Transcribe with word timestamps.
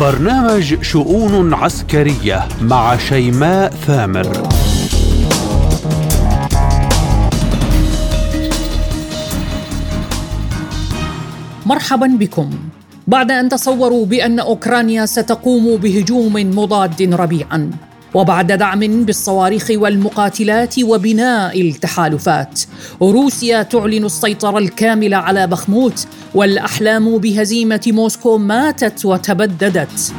برنامج 0.00 0.82
شؤون 0.82 1.54
عسكرية 1.54 2.48
مع 2.62 2.96
شيماء 2.96 3.70
ثامر. 3.70 4.48
مرحبا 11.66 12.06
بكم. 12.06 12.50
بعد 13.06 13.30
أن 13.30 13.48
تصوروا 13.48 14.06
بأن 14.06 14.38
أوكرانيا 14.38 15.06
ستقوم 15.06 15.76
بهجوم 15.76 16.32
مضاد 16.34 17.14
ربيعا 17.14 17.70
وبعد 18.14 18.52
دعم 18.52 19.04
بالصواريخ 19.04 19.66
والمقاتلات 19.70 20.78
وبناء 20.78 21.60
التحالفات 21.60 22.60
روسيا 23.02 23.62
تعلن 23.62 24.04
السيطرة 24.04 24.58
الكاملة 24.58 25.16
على 25.16 25.46
بخموت 25.46 26.06
والأحلام 26.34 27.18
بهزيمة 27.18 27.80
موسكو 27.86 28.38
ماتت 28.38 29.04
وتبددت. 29.04 30.12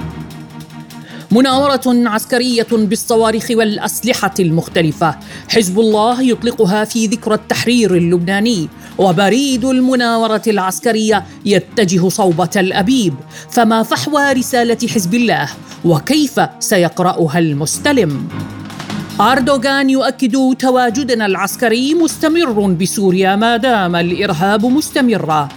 مناورة 1.31 1.81
عسكرية 1.85 2.67
بالصواريخ 2.71 3.47
والأسلحة 3.51 4.33
المختلفة. 4.39 5.15
حزب 5.49 5.79
الله 5.79 6.21
يطلقها 6.21 6.83
في 6.85 7.07
ذكرى 7.07 7.35
التحرير 7.35 7.95
اللبناني. 7.95 8.69
وبريد 8.97 9.65
المناورة 9.65 10.41
العسكرية 10.47 11.25
يتجه 11.45 12.09
صوب 12.09 12.49
تل 12.49 12.73
أبيب 12.73 13.13
فما 13.51 13.83
فحوى 13.83 14.33
رسالة 14.33 14.87
حزب 14.87 15.13
الله؟ 15.13 15.49
وكيف 15.85 16.41
سيقرأها 16.59 17.39
المستلم؟ 17.39 18.27
أردوغان 19.21 19.89
يؤكد 19.89 20.55
تواجدنا 20.59 21.25
العسكري 21.25 21.93
مستمر 21.93 22.71
بسوريا 22.71 23.35
ما 23.35 23.57
دام 23.57 23.95
الإرهاب 23.95 24.65
مستمرا. 24.65 25.49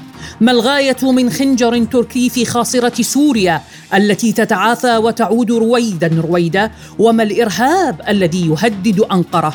ما 0.43 0.53
الغاية 0.53 0.97
من 1.03 1.31
خنجر 1.31 1.85
تركي 1.85 2.29
في 2.29 2.45
خاصرة 2.45 3.03
سوريا 3.03 3.61
التي 3.95 4.33
تتعافى 4.33 4.97
وتعود 4.97 5.53
رويدا 5.53 6.23
رويدا؟ 6.29 6.71
وما 6.99 7.23
الإرهاب 7.23 8.01
الذي 8.09 8.47
يهدد 8.47 9.01
أنقرة؟ 9.01 9.55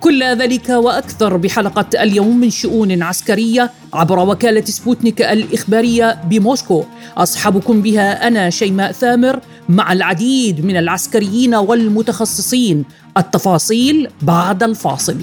كل 0.00 0.22
ذلك 0.22 0.68
وأكثر 0.68 1.36
بحلقة 1.36 2.02
اليوم 2.02 2.36
من 2.36 2.50
شؤون 2.50 3.02
عسكرية 3.02 3.70
عبر 3.92 4.18
وكالة 4.18 4.64
سبوتنيك 4.64 5.22
الإخبارية 5.22 6.22
بموسكو. 6.24 6.84
أصحبكم 7.16 7.82
بها 7.82 8.28
أنا 8.28 8.50
شيماء 8.50 8.92
ثامر 8.92 9.40
مع 9.68 9.92
العديد 9.92 10.64
من 10.64 10.76
العسكريين 10.76 11.54
والمتخصصين. 11.54 12.84
التفاصيل 13.16 14.08
بعد 14.22 14.62
الفاصل. 14.62 15.16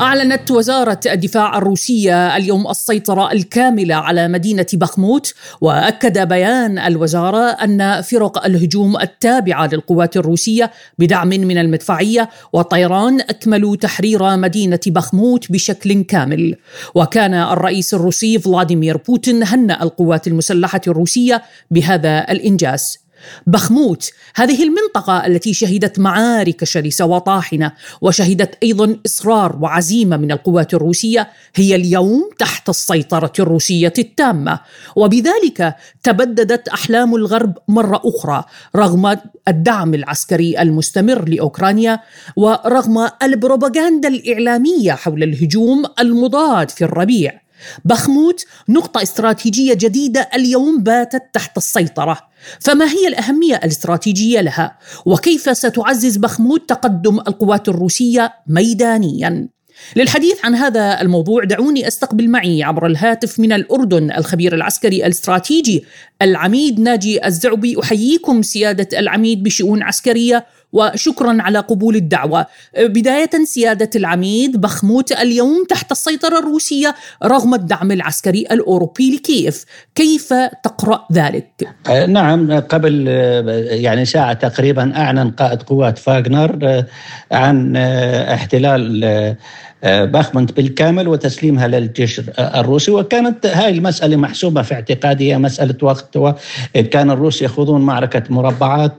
أعلنت 0.00 0.50
وزارة 0.50 1.00
الدفاع 1.06 1.58
الروسية 1.58 2.36
اليوم 2.36 2.70
السيطرة 2.70 3.32
الكاملة 3.32 3.94
على 3.94 4.28
مدينة 4.28 4.66
بخموت 4.72 5.34
وأكد 5.60 6.28
بيان 6.28 6.78
الوزارة 6.78 7.50
أن 7.50 8.02
فرق 8.02 8.44
الهجوم 8.44 9.00
التابعة 9.00 9.66
للقوات 9.66 10.16
الروسية 10.16 10.70
بدعم 10.98 11.28
من 11.28 11.58
المدفعية 11.58 12.30
والطيران 12.52 13.20
أكملوا 13.20 13.76
تحرير 13.76 14.36
مدينة 14.36 14.80
بخموت 14.86 15.52
بشكل 15.52 16.02
كامل. 16.02 16.56
وكان 16.94 17.34
الرئيس 17.34 17.94
الروسي 17.94 18.38
فلاديمير 18.38 18.96
بوتين 18.96 19.42
هنأ 19.42 19.82
القوات 19.82 20.26
المسلحة 20.26 20.80
الروسية 20.88 21.42
بهذا 21.70 22.30
الإنجاز. 22.30 23.05
بخموت 23.46 24.10
هذه 24.34 24.62
المنطقة 24.62 25.26
التي 25.26 25.54
شهدت 25.54 25.98
معارك 25.98 26.64
شرسة 26.64 27.04
وطاحنة 27.04 27.72
وشهدت 28.00 28.58
أيضا 28.62 28.96
إصرار 29.06 29.56
وعزيمة 29.60 30.16
من 30.16 30.32
القوات 30.32 30.74
الروسية 30.74 31.28
هي 31.54 31.74
اليوم 31.74 32.30
تحت 32.38 32.68
السيطرة 32.68 33.32
الروسية 33.38 33.92
التامة. 33.98 34.60
وبذلك 34.96 35.76
تبددت 36.02 36.68
أحلام 36.68 37.14
الغرب 37.14 37.58
مرة 37.68 38.02
أخرى 38.04 38.44
رغم 38.76 39.16
الدعم 39.48 39.94
العسكري 39.94 40.62
المستمر 40.62 41.28
لأوكرانيا 41.28 42.00
ورغم 42.36 43.08
البروباغندا 43.22 44.08
الإعلامية 44.08 44.92
حول 44.92 45.22
الهجوم 45.22 45.84
المضاد 46.00 46.70
في 46.70 46.84
الربيع. 46.84 47.45
بخموت 47.84 48.44
نقطة 48.68 49.02
استراتيجية 49.02 49.74
جديدة 49.74 50.28
اليوم 50.34 50.82
باتت 50.82 51.22
تحت 51.32 51.56
السيطرة. 51.56 52.18
فما 52.60 52.84
هي 52.84 53.08
الأهمية 53.08 53.56
الاستراتيجية 53.56 54.40
لها؟ 54.40 54.78
وكيف 55.06 55.56
ستعزز 55.56 56.16
بخموت 56.16 56.68
تقدم 56.68 57.18
القوات 57.18 57.68
الروسية 57.68 58.32
ميدانيا؟ 58.46 59.48
للحديث 59.96 60.44
عن 60.44 60.54
هذا 60.54 61.00
الموضوع 61.00 61.44
دعوني 61.44 61.88
أستقبل 61.88 62.28
معي 62.28 62.62
عبر 62.62 62.86
الهاتف 62.86 63.40
من 63.40 63.52
الأردن 63.52 64.12
الخبير 64.12 64.54
العسكري 64.54 65.06
الاستراتيجي 65.06 65.84
العميد 66.22 66.80
ناجي 66.80 67.26
الزعبي. 67.26 67.80
أحييكم 67.82 68.42
سيادة 68.42 68.98
العميد 68.98 69.42
بشؤون 69.42 69.82
عسكرية 69.82 70.46
وشكرا 70.76 71.36
على 71.40 71.58
قبول 71.58 71.96
الدعوة. 71.96 72.46
بداية 72.78 73.30
سيادة 73.44 73.90
العميد 73.96 74.60
بخموت 74.60 75.12
اليوم 75.12 75.64
تحت 75.68 75.92
السيطرة 75.92 76.38
الروسية 76.38 76.94
رغم 77.24 77.54
الدعم 77.54 77.92
العسكري 77.92 78.40
الأوروبي 78.50 79.16
لكييف. 79.16 79.64
كيف 79.94 80.34
تقرأ 80.64 81.06
ذلك؟ 81.12 81.68
آه، 81.88 82.06
نعم 82.06 82.60
قبل 82.60 83.04
آه، 83.08 83.42
يعني 83.74 84.04
ساعة 84.04 84.32
تقريبا 84.32 84.96
أعلن 84.96 85.30
قائد 85.30 85.62
قوات 85.62 85.98
فاغنر 85.98 86.58
آه، 86.62 86.86
عن 87.32 87.76
احتلال 87.76 89.36
باخمنت 89.82 90.52
بالكامل 90.52 91.08
وتسليمها 91.08 91.68
للجيش 91.68 92.20
الروسي. 92.38 92.90
وكانت 92.90 93.46
هاي 93.46 93.70
المسألة 93.70 94.16
محسوبة 94.16 94.62
في 94.62 94.74
اعتقادي 94.74 95.36
مسألة 95.36 95.76
وقت 95.82 96.16
وكان 96.16 97.10
الروس 97.10 97.42
يخوضون 97.42 97.80
معركة 97.80 98.22
مربعات. 98.30 98.92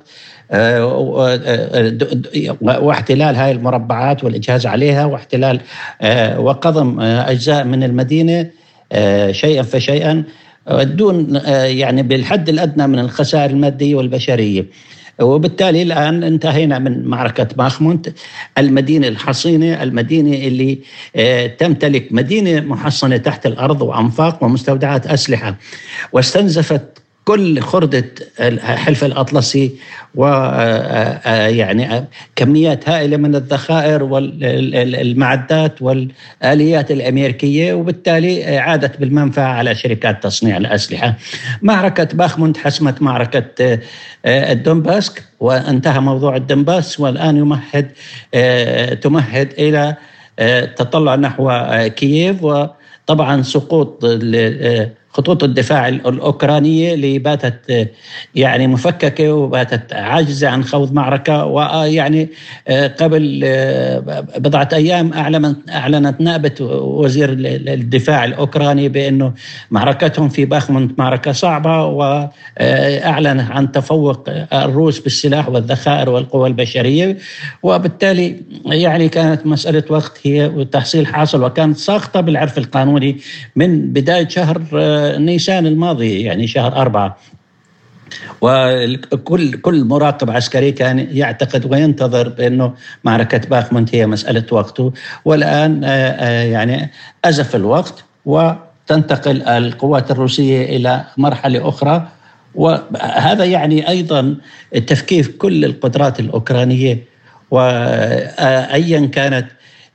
واحتلال 2.62 3.36
هاي 3.36 3.52
المربعات 3.52 4.24
والإجهاز 4.24 4.66
عليها 4.66 5.06
واحتلال 5.06 5.60
آه، 6.02 6.40
وقضم 6.40 7.00
آه، 7.00 7.32
أجزاء 7.32 7.64
من 7.64 7.84
المدينة 7.84 8.50
آه، 8.92 9.32
شيئا 9.32 9.64
فشيئا 9.64 10.24
دون 10.70 11.42
يعني 11.64 12.04
بالحد 12.04 12.50
الأدنى 12.50 12.88
من 12.88 13.00
الخسائر 13.00 13.50
المادية 13.50 13.96
والبشرية. 13.96 14.66
وبالتالي 15.22 15.82
الآن 15.82 16.24
انتهينا 16.24 16.80
من 16.80 17.06
معركة 17.06 17.48
باخمونت 17.58 18.14
المدينة 18.58 19.08
الحصينة 19.08 19.84
المدينة 19.84 20.38
اللي 20.38 20.80
تمتلك 21.48 22.08
مدينة 22.12 22.62
محصنة 22.62 23.18
تحت 23.18 23.46
الأرض 23.46 23.82
وأنفاق 23.82 24.44
ومستودعات 24.44 25.08
أسلحة. 25.08 25.56
واستنزفت 26.12 27.02
كل 27.28 27.60
خردة 27.60 28.06
الحلف 28.40 29.04
الأطلسي 29.04 29.72
ويعني 30.16 31.86
آه، 31.94 31.98
آه، 31.98 32.08
كميات 32.36 32.90
هائلة 32.90 33.18
من 33.18 33.36
الذخائر 33.36 34.04
والمعدات 34.04 35.82
والآليات 35.82 36.92
الأمريكية 36.92 37.74
وبالتالي 37.74 38.58
عادت 38.58 39.00
بالمنفعة 39.00 39.54
على 39.54 39.76
شركات 39.76 40.24
تصنيع 40.24 40.58
الأسلحة. 40.58 41.14
معركة 41.62 42.08
باخموند 42.14 42.58
حسمت 42.58 43.02
معركة 43.02 43.46
آه، 44.26 44.52
الدنباسك 44.52 45.24
وانتهى 45.40 46.00
موضوع 46.00 46.36
الدنباس 46.36 47.00
والآن 47.00 47.38
يمهد 47.38 47.92
تمهد 49.02 49.54
إلى 49.60 49.96
تطلع 50.76 51.16
نحو 51.16 51.52
كييف. 51.96 52.44
وطبعا 52.44 53.42
سقوط 53.42 54.06
خطوط 55.18 55.44
الدفاع 55.44 55.88
الأوكرانية 55.88 56.94
اللي 56.94 57.20
باتت 57.20 57.90
يعني 58.36 58.68
مفككة 58.68 59.34
وباتت 59.34 59.94
عاجزة 59.94 60.50
عن 60.50 60.64
خوض 60.64 60.94
معركة 60.94 61.46
ويعني 61.46 62.30
قبل 63.00 63.42
بضعة 64.38 64.70
أيام 64.74 65.14
أعلنت 65.14 65.70
أعلنت 65.70 66.22
نائبة 66.22 66.54
وزير 66.62 67.30
الدفاع 67.40 68.26
الأوكراني 68.26 68.90
بأنه 68.90 69.34
معركتهم 69.72 70.30
في 70.30 70.46
باخمنت 70.46 71.00
معركة 71.00 71.32
صعبة 71.32 71.86
وأعلن 71.86 73.40
عن 73.40 73.72
تفوق 73.72 74.30
الروس 74.54 75.00
بالسلاح 75.00 75.50
والذخائر 75.50 76.10
والقوى 76.10 76.48
البشرية 76.50 77.18
وبالتالي 77.64 78.36
يعني 78.66 79.10
كانت 79.10 79.46
مسألة 79.48 79.84
وقت 79.90 80.20
هي 80.24 80.66
تحصيل 80.72 81.08
حاصل 81.08 81.44
وكانت 81.44 81.78
ساقطة 81.78 82.22
بالعرف 82.22 82.58
القانوني 82.58 83.18
من 83.56 83.94
بداية 83.94 84.28
شهر 84.28 84.62
نيسان 85.18 85.68
الماضي 85.68 86.22
يعني 86.22 86.48
شهر 86.48 86.76
أربعة. 86.76 87.18
وكل 88.42 89.52
كل 89.62 89.84
مراقب 89.84 90.30
عسكري 90.30 90.72
كان 90.72 91.08
يعتقد 91.12 91.74
وينتظر 91.74 92.30
بأنه 92.30 92.74
معركة 93.04 93.38
باخمنت 93.38 93.96
هي 93.96 94.08
مسألة 94.08 94.44
وقته. 94.52 94.94
والآن 95.26 95.84
آه، 95.84 95.88
آه، 95.90 96.44
يعني 96.44 96.92
أزف 97.26 97.56
الوقت 97.56 98.04
وتنتقل 98.26 99.42
القوات 99.42 100.12
الروسية 100.12 100.78
إلى 100.78 101.04
مرحلة 101.18 101.70
أخرى. 101.70 102.08
وهذا 102.56 103.46
يعني 103.46 103.90
أيضا 103.90 104.36
تفكيك 104.88 105.38
كل 105.38 105.66
القدرات 105.66 106.20
الأوكرانية. 106.20 107.04
وايا 107.52 109.06
كانت 109.06 109.48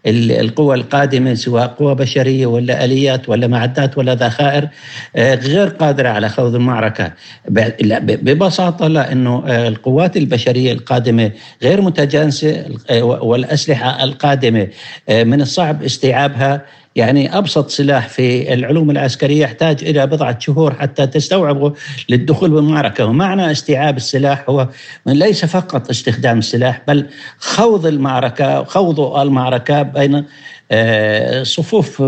القوى 0.06 0.74
القادمة 0.76 1.34
سواء 1.34 1.66
قوى 1.66 1.94
بشرية 1.94 2.46
ولا 2.46 2.84
آليات 2.84 3.28
ولا 3.28 3.46
معدات 3.46 3.98
ولا 3.98 4.14
ذخائر 4.14 4.68
غير 5.16 5.68
قادرة 5.68 6.08
على 6.08 6.28
خوض 6.28 6.54
المعركة. 6.54 7.12
ببساطة 7.48 8.86
لأنه 8.88 9.44
القوات 9.68 10.16
البشرية 10.16 10.72
القادمة 10.72 11.30
غير 11.62 11.80
متجانسة 11.80 12.64
والأسلحة 13.00 14.04
القادمة 14.04 14.68
من 15.10 15.40
الصعب 15.40 15.82
استيعابها 15.82 16.62
يعني 16.96 17.38
أبسط 17.38 17.70
سلاح 17.70 18.08
في 18.08 18.54
العلوم 18.54 18.90
العسكرية 18.90 19.42
يحتاج 19.42 19.84
إلى 19.84 20.06
بضعة 20.06 20.38
شهور 20.38 20.74
حتى 20.74 21.06
تستوعبه 21.06 21.72
للدخول 22.08 22.50
بالمعركة، 22.50 23.06
ومعنى 23.06 23.50
استيعاب 23.50 23.96
السلاح 23.96 24.44
هو 24.48 24.68
ليس 25.06 25.44
فقط 25.44 25.90
استخدام 25.90 26.38
السلاح 26.38 26.80
بل 26.88 27.06
خوض 27.38 27.86
المعركة، 27.86 28.64
خوض 28.64 29.00
المعركة 29.00 29.82
بين 29.82 30.24
آه، 30.70 31.42
صفوف 31.42 32.02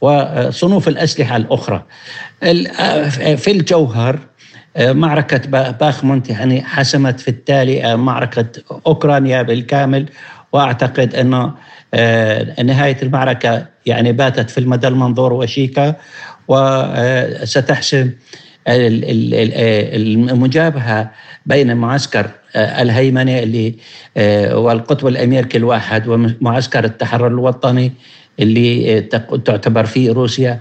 وصنوف 0.00 0.88
الأسلحة 0.88 1.36
الأخرى. 1.36 1.82
آه، 2.42 3.34
في 3.34 3.50
الجوهر 3.50 4.18
آه، 4.76 4.92
معركة 4.92 5.70
باخمونت 5.70 6.30
يعني 6.30 6.62
حسمت 6.64 7.20
في 7.20 7.28
التالي 7.28 7.96
معركة 7.96 8.46
أوكرانيا 8.86 9.42
بالكامل 9.42 10.06
وأعتقد 10.52 11.14
أنه 11.14 11.54
نهاية 12.64 12.96
المعركة 13.02 13.66
يعني 13.88 14.12
باتت 14.12 14.50
في 14.50 14.58
المدى 14.58 14.88
المنظور 14.88 15.32
وشيكا 15.32 15.94
وستحسم 16.48 18.10
المجابهة 20.30 21.10
بين 21.46 21.76
معسكر 21.76 22.30
الهيمنة 22.56 23.38
اللي 23.38 23.74
والقطب 24.54 25.06
الامريكي 25.06 25.58
الواحد 25.58 26.08
ومعسكر 26.08 26.84
التحرر 26.84 27.26
الوطني 27.26 27.92
اللي 28.40 29.00
تعتبر 29.44 29.86
فيه 29.86 30.12
روسيا. 30.12 30.52
آه، 30.52 30.60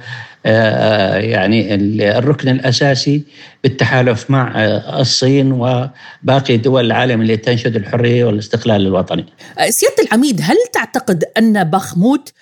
يعني 1.18 1.76
الركن 2.18 2.50
الأساسي 2.50 3.24
بالتحالف 3.64 4.32
مع 4.32 4.54
آه، 4.56 5.02
الصين 5.02 5.52
وباقي 5.52 6.58
دول 6.58 6.86
العالم 6.86 7.22
اللي 7.22 7.38
تنشد 7.38 7.76
الحرية 7.76 8.26
والاستقلال 8.26 8.82
الوطني. 8.88 9.26
آه، 9.60 9.70
سيادة 9.70 10.04
العميد 10.04 10.42
هل 10.44 10.56
تعتقد 10.74 11.24
أن 11.38 11.64
بخموت 11.64 12.34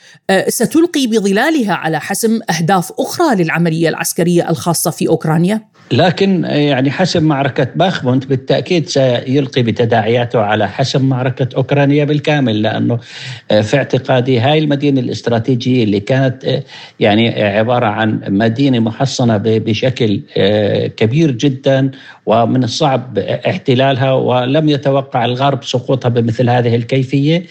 ستلقي 0.47 1.07
بظلالها 1.07 1.73
على 1.73 1.99
حسم 1.99 2.39
أهداف 2.49 2.91
أخرى 2.99 3.43
للعملية 3.43 3.89
العسكرية 3.89 4.49
الخاصة 4.49 4.91
في 4.91 5.07
أوكرانيا؟ 5.07 5.61
لكن 5.91 6.43
يعني 6.43 6.91
حسم 6.91 7.23
معركة 7.23 7.67
باخمونت 7.75 8.25
بالتأكيد 8.25 8.89
سيلقي 8.89 9.61
بتداعياته 9.63 10.39
على 10.39 10.69
حسم 10.69 11.09
معركة 11.09 11.47
أوكرانيا 11.57 12.05
بالكامل 12.05 12.61
لأنه 12.61 12.99
في 13.61 13.77
اعتقادي 13.77 14.39
هاي 14.39 14.59
المدينة 14.59 14.99
الاستراتيجية 15.01 15.83
اللي 15.83 15.99
كانت 15.99 16.63
يعني 16.99 17.43
عبارة 17.43 17.85
عن 17.85 18.19
مدينة 18.27 18.79
محصنة 18.79 19.37
بشكل 19.45 20.21
كبير 20.97 21.31
جدا 21.31 21.91
ومن 22.25 22.63
الصعب 22.63 23.17
احتلالها 23.19 24.11
ولم 24.13 24.69
يتوقع 24.69 25.25
الغرب 25.25 25.63
سقوطها 25.63 26.09
بمثل 26.09 26.49
هذه 26.49 26.75
الكيفية 26.75 27.43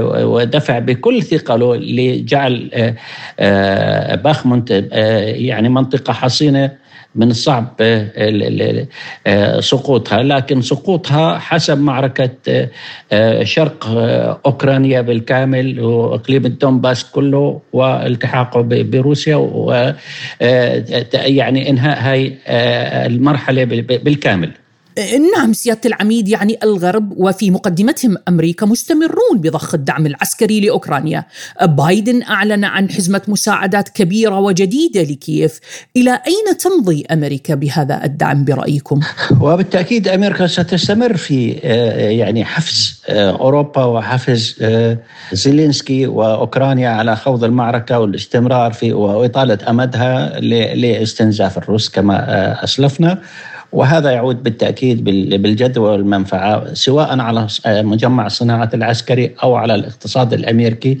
ودفع 0.00 0.78
بكل 0.78 1.22
ثقله 1.22 1.76
لجعل 1.76 2.70
باخمونت 4.24 4.70
يعني 5.36 5.68
منطقة 5.68 6.12
حصينة 6.12 6.83
من 7.14 7.30
الصعب 7.30 7.74
آه، 7.80 8.86
آه، 9.26 9.60
سقوطها. 9.60 10.22
لكن 10.22 10.62
سقوطها 10.62 11.38
حسب 11.38 11.78
معركة 11.78 12.30
آه، 13.12 13.44
شرق 13.44 13.86
أوكرانيا 14.46 15.00
بالكامل 15.00 15.80
وإقليم 15.80 16.46
الدونباس 16.46 17.04
كله 17.04 17.60
والتحاقه 17.72 18.62
بروسيا 18.62 19.36
و 19.36 19.92
يعني 21.14 21.70
إنهاء 21.70 21.98
هاي 22.00 22.38
المرحلة 23.06 23.64
بالكامل. 23.64 24.63
نعم 25.36 25.52
سيادة 25.52 25.80
العميد 25.86 26.28
يعني 26.28 26.58
الغرب 26.62 27.12
وفي 27.16 27.50
مقدمتهم 27.50 28.16
أمريكا 28.28 28.66
مستمرون 28.66 29.34
بضخ 29.34 29.74
الدعم 29.74 30.06
العسكري 30.06 30.60
لأوكرانيا. 30.60 31.24
بايدن 31.62 32.22
أعلن 32.22 32.64
عن 32.64 32.90
حزمة 32.90 33.22
مساعدات 33.28 33.88
كبيرة 33.88 34.38
وجديدة 34.38 35.02
لكييف. 35.02 35.60
إلى 35.96 36.10
أين 36.10 36.56
تمضي 36.56 37.04
أمريكا 37.10 37.54
بهذا 37.54 38.04
الدعم 38.04 38.44
برأيكم؟ 38.44 39.00
وبالتأكيد 39.40 40.08
أمريكا 40.08 40.46
ستستمر 40.46 41.16
في 41.16 41.60
آه، 41.64 42.08
يعني 42.10 42.44
حفز 42.44 43.02
آه، 43.08 43.30
أوروبا 43.30 43.84
وحفز 43.84 44.56
آه، 44.62 44.98
زيلينسكي 45.32 46.06
وأوكرانيا 46.06 46.88
على 46.88 47.16
خوض 47.16 47.44
المعركة 47.44 47.98
والاستمرار 47.98 48.72
في 48.72 48.92
وإطالة 48.92 49.58
أمدها 49.68 50.40
لاستنزاف 50.74 51.58
الروس 51.58 51.88
كما 51.88 52.64
أسلفنا. 52.64 53.18
وهذا 53.74 54.10
يعود 54.10 54.42
بالتأكيد 54.42 55.04
بالجدوى 55.42 55.90
والمنفعه 55.90 56.74
سواء 56.74 57.20
على 57.20 57.46
مجمع 57.66 58.26
الصناعة 58.26 58.70
العسكري 58.74 59.34
أو 59.42 59.54
على 59.54 59.74
الاقتصاد 59.74 60.32
الأمريكي 60.32 60.98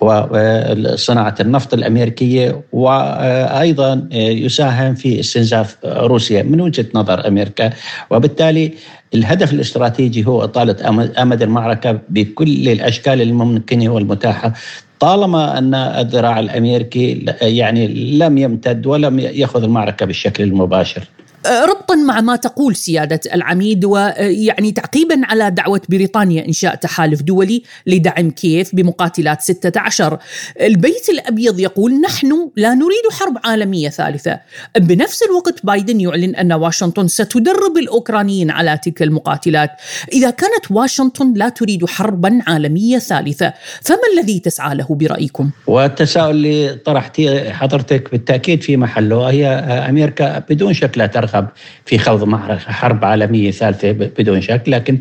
وصناعه 0.00 1.34
النفط 1.40 1.74
الأمريكية 1.74 2.60
وأيضا 2.72 4.08
يساهم 4.12 4.94
في 4.94 5.20
استنزاف 5.20 5.76
روسيا 5.84 6.42
من 6.42 6.60
وجهة 6.60 6.86
نظر 6.94 7.28
أمريكا 7.28 7.70
وبالتالي 8.10 8.72
الهدف 9.14 9.52
الاستراتيجي 9.52 10.26
هو 10.26 10.44
إطالة 10.44 10.76
أمد 11.22 11.42
المعركة 11.42 11.98
بكل 12.08 12.68
الأشكال 12.68 13.22
الممكنة 13.22 13.88
والمتاحة 13.88 14.52
طالما 15.00 15.58
أن 15.58 15.74
الذراع 15.74 16.40
الأمريكي 16.40 17.24
يعني 17.42 17.86
لم 18.18 18.38
يمتد 18.38 18.86
ولم 18.86 19.18
يأخذ 19.18 19.62
المعركة 19.62 20.06
بالشكل 20.06 20.44
المباشر. 20.44 21.02
ربطا 21.46 21.94
مع 21.94 22.20
ما 22.20 22.36
تقول 22.36 22.76
سيادة 22.76 23.20
العميد 23.34 23.84
ويعني 23.84 24.72
تعقيبا 24.72 25.20
على 25.24 25.50
دعوة 25.50 25.80
بريطانيا 25.88 26.46
إنشاء 26.46 26.74
تحالف 26.74 27.22
دولي 27.22 27.62
لدعم 27.86 28.30
كييف 28.30 28.74
بمقاتلات 28.74 29.42
16 29.42 30.18
البيت 30.60 31.08
الأبيض 31.08 31.60
يقول 31.60 32.00
نحن 32.00 32.50
لا 32.56 32.74
نريد 32.74 33.04
حرب 33.10 33.38
عالمية 33.44 33.88
ثالثة. 33.88 34.40
بنفس 34.78 35.22
الوقت 35.22 35.66
بايدن 35.66 36.00
يعلن 36.00 36.34
أن 36.34 36.52
واشنطن 36.52 37.08
ستدرب 37.08 37.76
الأوكرانيين 37.76 38.50
على 38.50 38.78
تلك 38.82 39.02
المقاتلات. 39.02 39.70
إذا 40.12 40.30
كانت 40.30 40.70
واشنطن 40.70 41.32
لا 41.36 41.48
تريد 41.48 41.86
حربا 41.86 42.40
عالمية 42.46 42.98
ثالثة 42.98 43.52
فما 43.82 43.98
الذي 44.14 44.40
تسعى 44.40 44.74
له 44.74 44.86
برأيكم؟ 44.90 45.50
والتساؤل 45.66 46.30
اللي 46.30 46.74
طرحتيه 46.74 47.52
حضرتك 47.52 48.10
بالتأكيد 48.10 48.62
في 48.62 48.76
محله 48.76 49.30
هي 49.30 49.46
أمريكا 49.88 50.38
بدون 50.38 50.74
شك 50.74 50.98
لا 50.98 51.06
ترغب. 51.06 51.37
ترغب 51.40 51.48
في 51.84 51.98
خوض 51.98 52.34
حرب 52.66 53.04
عالمية 53.04 53.50
ثالثة 53.50 53.92
بدون 53.92 54.40
شك. 54.40 54.62
لكن 54.66 54.98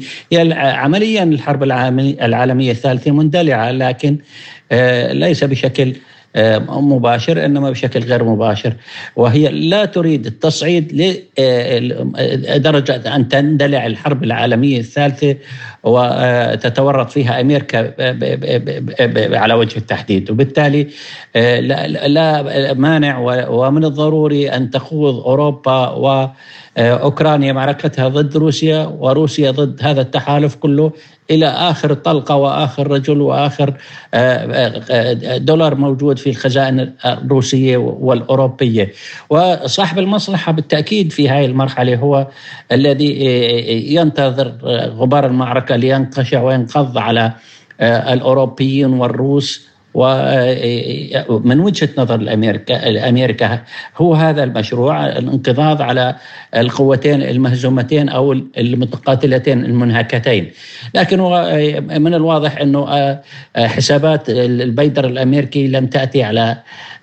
عمليا 0.53 1.23
الحرب 1.23 1.63
العالمية 2.21 2.71
الثالثة 2.71 3.11
مندلعة 3.11 3.71
لكن 3.71 4.17
آه، 4.71 5.13
ليس 5.13 5.43
بشكل 5.43 5.93
آه، 6.35 6.59
مباشر 6.81 7.45
إنما 7.45 7.71
بشكل 7.71 7.99
غير 7.99 8.23
مباشر. 8.23 8.73
وهي 9.15 9.49
لا 9.49 9.85
تريد 9.85 10.25
التصعيد 10.25 10.93
لدرجه 12.57 13.15
أن 13.15 13.27
تندلع 13.27 13.85
الحرب 13.85 14.23
العالمية 14.23 14.79
الثالثة 14.79 15.35
وتتورط 15.87 17.09
فيها 17.09 17.41
أمريكا 17.41 17.93
على 19.37 19.53
وجه 19.53 19.77
التحديد. 19.77 20.31
وبالتالي 20.31 20.87
آه، 21.35 21.59
لا 22.07 22.73
مانع 22.73 23.19
ومن 23.49 23.85
الضروري 23.85 24.49
أن 24.49 24.69
تخوض 24.69 25.15
أوروبا 25.15 25.89
و 25.89 26.27
أوكرانيا 26.77 27.53
معركتها 27.53 28.07
ضد 28.07 28.37
روسيا 28.37 28.85
وروسيا 28.99 29.51
ضد 29.51 29.79
هذا 29.83 30.01
التحالف 30.01 30.55
كله 30.55 30.91
إلى 31.31 31.47
آخر 31.47 31.93
طلقة 31.93 32.35
وآخر 32.35 32.91
رجل 32.91 33.21
وآخر 33.21 33.73
آه، 34.13 34.83
آه، 34.89 35.37
دولار 35.37 35.75
موجود 35.75 36.19
في 36.19 36.29
الخزائن 36.29 36.93
الروسية 37.05 37.77
والأوروبية. 37.77 38.91
وصاحب 39.29 39.99
المصلحة 39.99 40.51
بالتأكيد 40.51 41.11
في 41.11 41.29
هذه 41.29 41.45
المرحلة 41.45 41.95
هو 41.95 42.27
الذي 42.71 43.27
آه، 43.27 44.01
ينتظر 44.01 44.53
غبار 44.89 45.25
المعركة 45.25 45.75
لينقشع 45.77 46.41
وينقض 46.41 46.97
على 46.97 47.31
الأوروبيين 47.81 48.93
والروس 48.93 49.67
ومن 49.93 51.59
وجهة 51.59 51.89
نظر 51.97 52.15
الأمريكا 52.15 52.87
الأمريكا 52.89 53.61
هو 53.97 54.13
هذا 54.13 54.43
المشروع 54.43 55.07
الانقضاض 55.07 55.81
على 55.81 56.15
القوتين 56.55 57.21
المهزومتين 57.23 58.09
أو 58.09 58.31
المتقاتلتين 58.57 59.65
المنهكتين. 59.65 60.51
لكن 60.95 61.19
من 62.01 62.13
الواضح 62.13 62.57
أنه 62.61 63.17
حسابات 63.57 64.29
البيدر 64.29 65.05
الأمريكي 65.05 65.67
لم 65.67 65.87
تأتي 65.87 66.23
على 66.23 66.57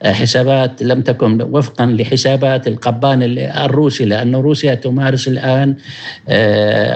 حسابات 0.06 0.82
لم 0.82 1.02
تكن 1.02 1.42
وفقا 1.42 1.86
لحسابات 1.86 2.68
القبان 2.68 3.22
الروسي 3.38 4.04
لأن 4.04 4.34
روسيا 4.36 4.74
تمارس 4.74 5.28
الآن 5.28 5.76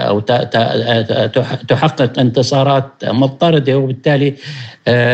أو 0.07 0.19
تحقق 1.67 2.19
انتصارات 2.19 2.91
مضطردة 3.03 3.77
وبالتالي 3.77 4.33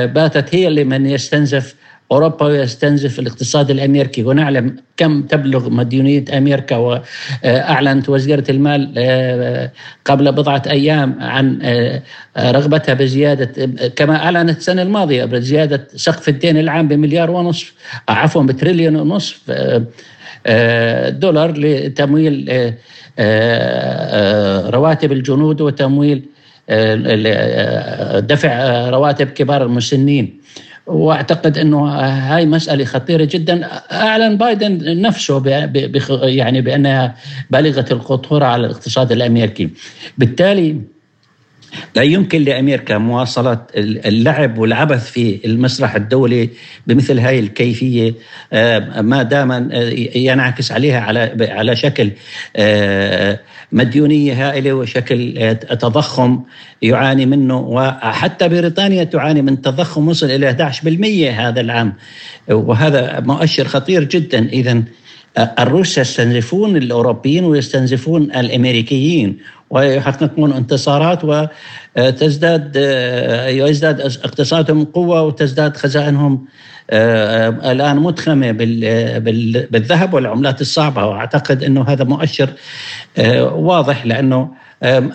باتت 0.05 0.55
هي 0.55 0.67
اللي 0.67 0.83
من 0.83 1.05
يستنزف 1.05 1.75
أوروبا 2.11 2.45
ويستنزف 2.45 3.19
الاقتصاد 3.19 3.71
الأمريكي. 3.71 4.23
ونعلم 4.23 4.75
كم 4.97 5.21
تبلغ 5.21 5.69
مديونية 5.69 6.25
أمريكا 6.37 6.75
واعلنت 6.75 8.09
وزيرة 8.09 8.43
المال 8.49 8.93
آه، 8.97 9.71
قبل 10.05 10.31
بضعة 10.31 10.63
أيام 10.67 11.15
عن 11.19 11.59
آه، 11.63 12.01
رغبتها 12.37 12.93
بزيادة 12.93 13.65
كما 13.95 14.15
أعلنت 14.15 14.57
السنة 14.57 14.81
الماضية 14.81 15.25
بزيادة 15.25 15.87
سقف 15.95 16.29
الدين 16.29 16.57
العام 16.57 16.87
بمليار 16.87 17.31
ونصف 17.31 17.73
عفوا 18.09 18.43
بتريليون 18.43 18.95
ونصف 18.95 19.39
آه، 20.47 21.09
دولار 21.09 21.51
لتمويل 21.57 22.49
رواتب 24.75 25.11
الجنود 25.11 25.61
وتمويل 25.61 26.25
دفع 28.19 28.89
رواتب 28.89 29.27
كبار 29.27 29.63
المسنين. 29.63 30.39
واعتقد 30.87 31.57
إنه 31.57 31.87
هاي 31.89 32.45
مسألة 32.45 32.85
خطيرة 32.85 33.23
جدا. 33.23 33.69
أعلن 33.91 34.37
بايدن 34.37 35.01
نفسه 35.01 35.43
يعني 36.23 36.61
بأنها 36.61 37.15
بالغه 37.49 37.85
الخطورة 37.91 38.45
على 38.45 38.65
الاقتصاد 38.65 39.11
الأمريكي. 39.11 39.69
بالتالي 40.17 40.81
لا 41.95 42.03
يمكن 42.03 42.41
لامريكا 42.41 42.97
مواصله 42.97 43.59
اللعب 43.77 44.57
والعبث 44.57 45.11
في 45.11 45.39
المسرح 45.45 45.95
الدولي 45.95 46.49
بمثل 46.87 47.19
هاي 47.19 47.39
الكيفية. 47.39 48.13
آه، 48.53 49.01
ما 49.01 49.23
دام 49.23 49.51
آه، 49.51 49.67
ينعكس 50.15 50.71
عليها 50.71 50.99
على 50.99 51.47
على 51.49 51.75
شكل 51.75 52.11
آه، 52.55 53.39
مديونية 53.71 54.49
هائلة 54.49 54.73
وشكل 54.73 55.55
تضخم 55.55 56.43
يعاني 56.81 57.25
منه. 57.25 57.59
وحتى 57.59 58.47
بريطانيا 58.47 59.03
تعاني 59.03 59.41
من 59.41 59.61
تضخم 59.61 60.07
وصل 60.07 60.31
إلى 60.31 60.49
11% 60.49 61.31
هذا 61.31 61.61
العام. 61.61 61.93
وهذا 62.49 63.19
مؤشر 63.19 63.67
خطير 63.67 64.03
جدا. 64.03 64.49
اذا 64.49 64.83
الروس 65.37 65.97
يستنزفون 65.97 66.77
الأوروبيين 66.77 67.43
ويستنزفون 67.43 68.23
الأمريكيين. 68.23 69.37
ويحققون 69.69 70.53
انتصارات 70.53 71.47
وتزداد 71.97 72.75
يزداد 73.49 74.01
اقتصادهم 74.01 74.85
قوة 74.85 75.21
وتزداد 75.23 75.77
خزائنهم 75.77 76.45
آه، 76.89 77.71
الآن 77.71 77.97
مدخمه 77.97 78.51
بالذهب 79.71 80.13
والعملات 80.13 80.61
الصعبة. 80.61 81.05
وأعتقد 81.05 81.63
إنه 81.63 81.83
هذا 81.83 82.03
مؤشر 82.03 82.49
آه، 83.17 83.53
واضح 83.53 84.05
لأنه 84.05 84.49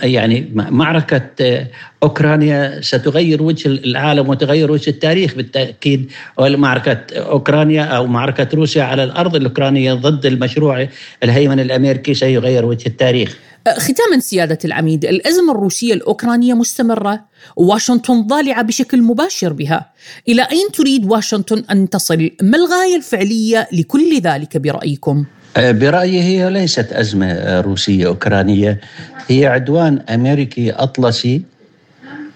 يعني 0.02 0.52
معركة 0.54 1.30
آه، 1.40 1.66
أوكرانيا 2.02 2.80
ستغير 2.80 3.42
وجه 3.42 3.68
العالم 3.68 4.28
وتغير 4.28 4.72
وجه 4.72 4.90
التاريخ 4.90 5.34
بالتأكيد. 5.34 6.12
معركة 6.38 6.98
أوكرانيا 7.16 7.82
أو 7.82 8.06
معركة 8.06 8.48
روسيا 8.54 8.82
على 8.82 9.04
الأرض 9.04 9.36
الأوكرانية 9.36 9.94
ضد 9.94 10.26
المشروع 10.26 10.88
الهيمن 11.24 11.60
الأمريكي 11.60 12.14
سيغير 12.14 12.64
وجه 12.64 12.86
التاريخ. 12.86 13.36
ختاما 13.68 14.18
سيادة 14.18 14.58
العميد 14.64 15.04
الأزمة 15.04 15.52
الروسية 15.52 15.94
الأوكرانية 15.94 16.54
مستمرة 16.54 17.20
واشنطن 17.56 18.22
ضالعة 18.26 18.62
بشكل 18.62 19.02
مباشر 19.02 19.52
بها 19.52 19.90
إلى 20.28 20.42
أين 20.42 20.66
تريد 20.72 21.10
واشنطن 21.10 21.64
أن 21.70 21.90
تصل؟ 21.90 22.30
ما 22.42 22.56
الغاية 22.56 22.96
الفعلية 22.96 23.68
لكل 23.72 24.20
ذلك 24.20 24.56
برأيكم؟ 24.56 25.24
أه، 25.56 25.70
برأيي 25.70 26.22
هي 26.22 26.50
ليست 26.50 26.92
أزمة 26.92 27.60
روسية 27.60 28.06
أوكرانية 28.06 28.80
هي 29.28 29.46
عدوان 29.46 29.98
أمريكي 29.98 30.70
أطلسي 30.70 31.42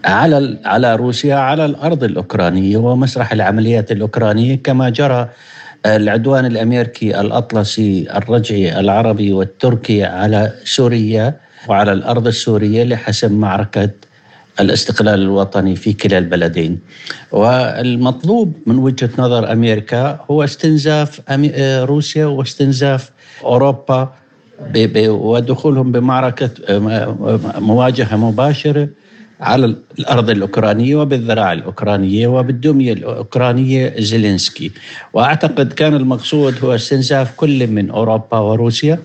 على 0.05 0.59
على 0.65 0.97
روسيا 0.97 1.35
على 1.35 1.65
الأرض 1.65 2.05
الأوكرانية 2.05 2.77
ومسرح 2.77 3.33
العمليات 3.33 3.93
الأوكرانية 3.93 4.55
كما 4.65 4.91
جرى 4.91 5.29
العدوان 5.87 6.47
الأمريكي 6.47 7.21
الأطلسي 7.21 8.07
الرجعي 8.17 8.81
العربي 8.81 9.33
والتركي 9.33 10.05
على 10.05 10.53
سوريا 10.65 11.37
وعلى 11.69 11.93
الأرض 11.93 12.27
السورية 12.27 12.85
لحسم 12.85 13.33
معركة 13.33 13.91
الاستقلال 14.61 15.23
الوطني 15.23 15.77
في 15.77 15.93
كلا 15.93 16.19
البلدين. 16.19 16.79
والمطلوب 17.33 18.53
من 18.67 18.79
وجهة 18.79 19.11
نظر 19.19 19.53
أمريكا 19.53 20.21
هو 20.31 20.45
استنزاف 20.45 21.21
روسيا 21.85 22.27
واستنزاف 22.27 23.11
أوروبا 23.45 24.13
ودخولهم 25.09 25.93
بمعركة 25.93 26.51
مواجهة 27.59 28.17
مباشرة 28.17 28.89
على 29.41 29.75
الأرض 29.99 30.31
الأوكرانية 30.31 30.97
وبالذراع 30.97 31.53
الأوكرانية 31.53 32.27
وبالدمية 32.29 32.93
الأوكرانية 32.93 33.95
زيلينسكي. 33.99 34.73
وأعتقد 35.13 35.73
كان 35.73 35.95
المقصود 35.95 36.65
هو 36.65 36.75
استنزاف 36.75 37.33
كل 37.37 37.67
من 37.67 37.91
أوروبا 37.91 38.39
وروسيا 38.39 38.99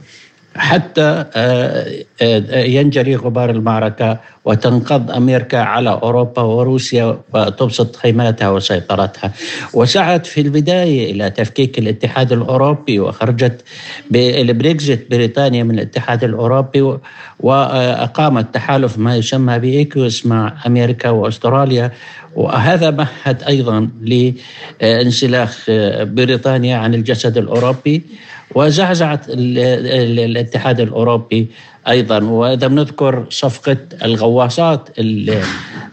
حتى 0.55 1.25
آه، 1.35 2.05
آه، 2.21 2.63
ينجلي 2.63 3.15
غبار 3.15 3.49
المعركة 3.49 4.17
وتنقض 4.45 5.11
أمريكا 5.11 5.57
على 5.57 5.89
أوروبا 5.89 6.41
وروسيا 6.41 7.19
وتبسط 7.33 7.95
خيماتها 7.95 8.49
وسيطرتها. 8.49 9.31
وسعت 9.73 10.25
في 10.25 10.41
البداية 10.41 11.11
إلى 11.11 11.29
تفكيك 11.29 11.79
الاتحاد 11.79 12.31
الأوروبي 12.31 12.99
وخرجت 12.99 13.63
بالبريكزيت 14.11 15.11
بريطانيا 15.11 15.63
من 15.63 15.75
الاتحاد 15.75 16.23
الأوروبي 16.23 16.97
وأقامت 17.39 18.53
تحالف 18.53 18.97
ما 18.97 19.15
يسمى 19.15 19.59
بايكوس 19.59 20.25
مع 20.25 20.53
أمريكا 20.67 21.09
وأستراليا. 21.09 21.91
وهذا 22.35 22.91
مهد 22.91 23.43
أيضا 23.43 23.89
لإنسلاخ 24.01 25.65
بريطانيا 26.01 26.77
عن 26.77 26.93
الجسد 26.93 27.37
الأوروبي. 27.37 28.01
وزعزعت 28.55 29.25
الاتحاد 29.29 30.79
الأوروبي 30.79 31.47
أيضا. 31.87 32.23
واذا 32.23 32.67
بنذكر 32.67 33.25
صفقة 33.29 33.77
الغواصات 34.03 34.89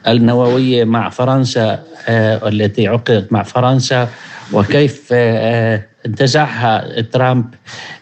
النووية 0.07 0.85
مع 0.85 1.09
فرنسا 1.09 1.83
آه، 2.09 2.49
التي 2.49 2.89
عقدت 2.89 3.33
مع 3.33 3.43
فرنسا. 3.43 4.09
وكيف 4.53 5.09
آه، 5.13 5.83
انتزعها 6.07 7.01
ترامب 7.01 7.45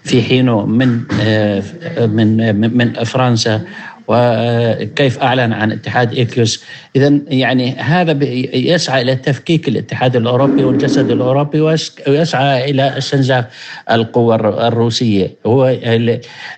في 0.04 0.22
حينه 0.22 0.66
من 0.66 1.00
آه، 1.20 1.62
من 1.98 2.56
من 2.76 3.04
فرنسا. 3.04 3.60
وكيف 4.08 5.22
أعلن 5.22 5.52
عن 5.52 5.72
اتحاد 5.72 6.12
إيكيوس. 6.12 6.64
اذا 6.96 7.18
يعني 7.28 7.72
هذا 7.72 8.24
يسعى 8.54 9.02
إلى 9.02 9.16
تفكيك 9.16 9.68
الاتحاد 9.68 10.16
الأوروبي 10.16 10.64
والجسد 10.64 11.10
الأوروبي 11.10 11.60
ويسعى 12.08 12.70
إلى 12.70 12.98
استنزاف 12.98 13.44
القوى 13.90 14.34
الروسية. 14.34 15.30
هو 15.46 15.76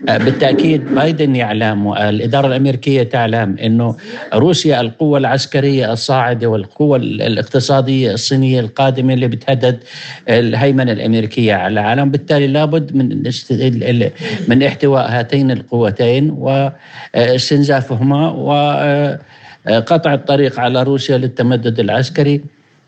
بالتأكيد 0.00 0.95
بايدن 0.95 1.37
يعلم 1.37 1.87
والإدارة 1.87 2.47
الأمريكية 2.47 3.03
تعلم 3.03 3.57
إنه 3.59 3.97
روسيا 4.35 4.81
القوة 4.81 5.19
العسكرية 5.19 5.93
الصاعدة 5.93 6.47
والقوة 6.47 6.97
الاقتصادية 6.97 8.12
الصينية 8.12 8.61
القادمة 8.61 9.15
اللي 9.15 9.29
بتهدد 9.29 9.79
الهيمنة 10.29 10.93
الأمريكية 10.93 11.55
على 11.55 11.73
العالم. 11.73 12.11
بالتالي 12.11 12.47
لابد 12.47 12.97
من 12.97 13.23
من 14.49 14.62
احتواء 14.62 15.11
هاتين 15.11 15.50
القوتين 15.50 16.31
و 16.31 16.71
استنزافهما 17.37 18.28
وقطع 18.31 20.14
الطريق 20.14 20.61
على 20.61 20.83
روسيا 20.83 21.19
للتمدد 21.19 21.81
العسكري 21.81 22.40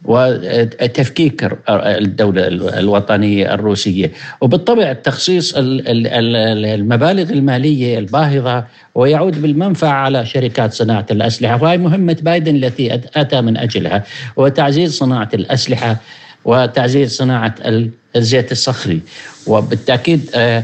وتفكيك 0.05 1.51
الدولة 1.71 2.47
الوطنية 2.79 3.55
الروسية. 3.55 4.11
وبالطبع 4.41 4.93
تخصيص 4.93 5.55
المبالغ 5.57 7.31
المالية 7.31 7.99
الباهظة 7.99 8.65
ويعود 8.95 9.43
بالمنفعة 9.43 9.93
على 9.93 10.27
شركات 10.27 10.73
صناعة 10.73 11.07
الأسلحة. 11.11 11.63
وهي 11.63 11.79
مهمة 11.79 12.17
بايدن 12.23 12.57
التي 12.57 13.01
أتى 13.17 13.41
من 13.41 13.57
أجلها 13.57 14.05
وتعزيز 14.37 14.93
صناعة 14.99 15.29
الأسلحة 15.35 15.97
وتعزيز 16.45 17.17
صناعة 17.17 17.55
الزيت 18.17 18.53
الصخري. 18.53 19.01
وبالتأكيد 19.47 20.31
آه، 20.35 20.63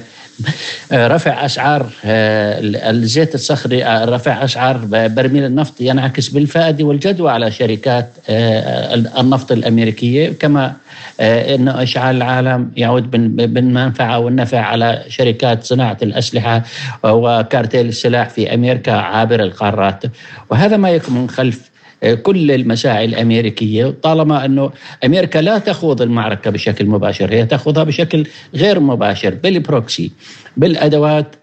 رفع 0.92 1.44
أسعار 1.44 1.86
آه، 2.04 2.58
الزيت 2.90 3.34
الصخري 3.34 3.84
آه، 3.84 4.04
رفع 4.04 4.44
أسعار 4.44 4.78
برميل 4.90 5.44
النفط 5.44 5.80
ينعكس 5.80 6.28
بالفائدة 6.28 6.84
والجدوى 6.84 7.30
على 7.30 7.50
شركات 7.50 8.08
آه، 8.28 8.94
النفط 8.94 9.52
الأمريكية. 9.52 10.32
كما 10.32 10.72
إنه 11.20 11.82
اشعال 11.82 12.16
العالم 12.16 12.70
يعود 12.76 13.10
بالمنفعة 13.36 14.18
والنفع 14.18 14.60
على 14.60 15.04
شركات 15.08 15.64
صناعة 15.64 15.96
الأسلحة 16.02 16.62
وكارتيل 17.04 17.88
السلاح 17.88 18.28
في 18.28 18.54
أمريكا 18.54 18.92
عابر 18.92 19.42
القارات. 19.42 20.02
وهذا 20.50 20.76
ما 20.76 20.90
يكون 20.90 21.14
من 21.14 21.30
خلف 21.30 21.73
كل 22.22 22.50
المساعي 22.50 23.04
الأمريكية 23.04 23.94
طالما 24.02 24.44
أنه 24.44 24.70
أمريكا 25.04 25.38
لا 25.38 25.58
تخوض 25.58 26.02
المعركة 26.02 26.50
بشكل 26.50 26.86
مباشر 26.86 27.32
هي 27.32 27.46
تخوضها 27.46 27.84
بشكل 27.84 28.26
غير 28.54 28.80
مباشر 28.80 29.34
بالبروكسي 29.34 30.10
بالأدوات 30.56 31.36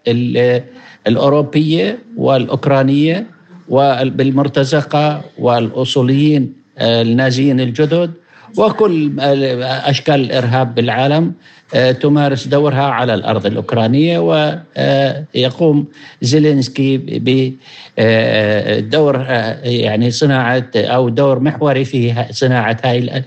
الأوروبية 1.06 1.98
والأوكرانية 2.16 3.26
وبالمرتزقه 3.68 5.24
والأصوليين 5.38 6.52
النازيين 6.80 7.60
الجدد. 7.60 8.10
وكل 8.56 9.20
أشكال 9.20 10.14
الإرهاب 10.14 10.74
بالعالم 10.74 11.32
تمارس 12.00 12.46
دورها 12.46 12.82
على 12.84 13.14
الأرض 13.14 13.46
الأوكرانية 13.46 14.18
ويقوم 14.18 15.86
زيلينسكي 16.22 17.00
بدور 17.98 19.16
يعني 19.64 20.10
صناعة 20.10 20.70
أو 20.76 21.08
دور 21.08 21.40
محوري 21.40 21.84
في 21.84 22.24
صناعة 22.30 22.76
هاي 22.84 23.24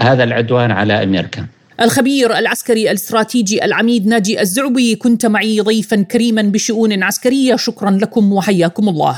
هذا 0.00 0.24
العدوان 0.24 0.70
على 0.70 1.02
أمريكا. 1.02 1.46
الخبير 1.80 2.38
العسكري 2.38 2.90
الاستراتيجي 2.90 3.64
العميد 3.64 4.06
ناجي 4.06 4.40
الزعبي 4.40 4.94
كنت 4.94 5.26
معي 5.26 5.60
ضيفا 5.60 6.02
كريما 6.02 6.42
بشؤون 6.42 7.02
عسكرية 7.02 7.56
شكرا 7.56 7.90
لكم 7.90 8.32
وحياكم 8.32 8.88
الله. 8.88 9.16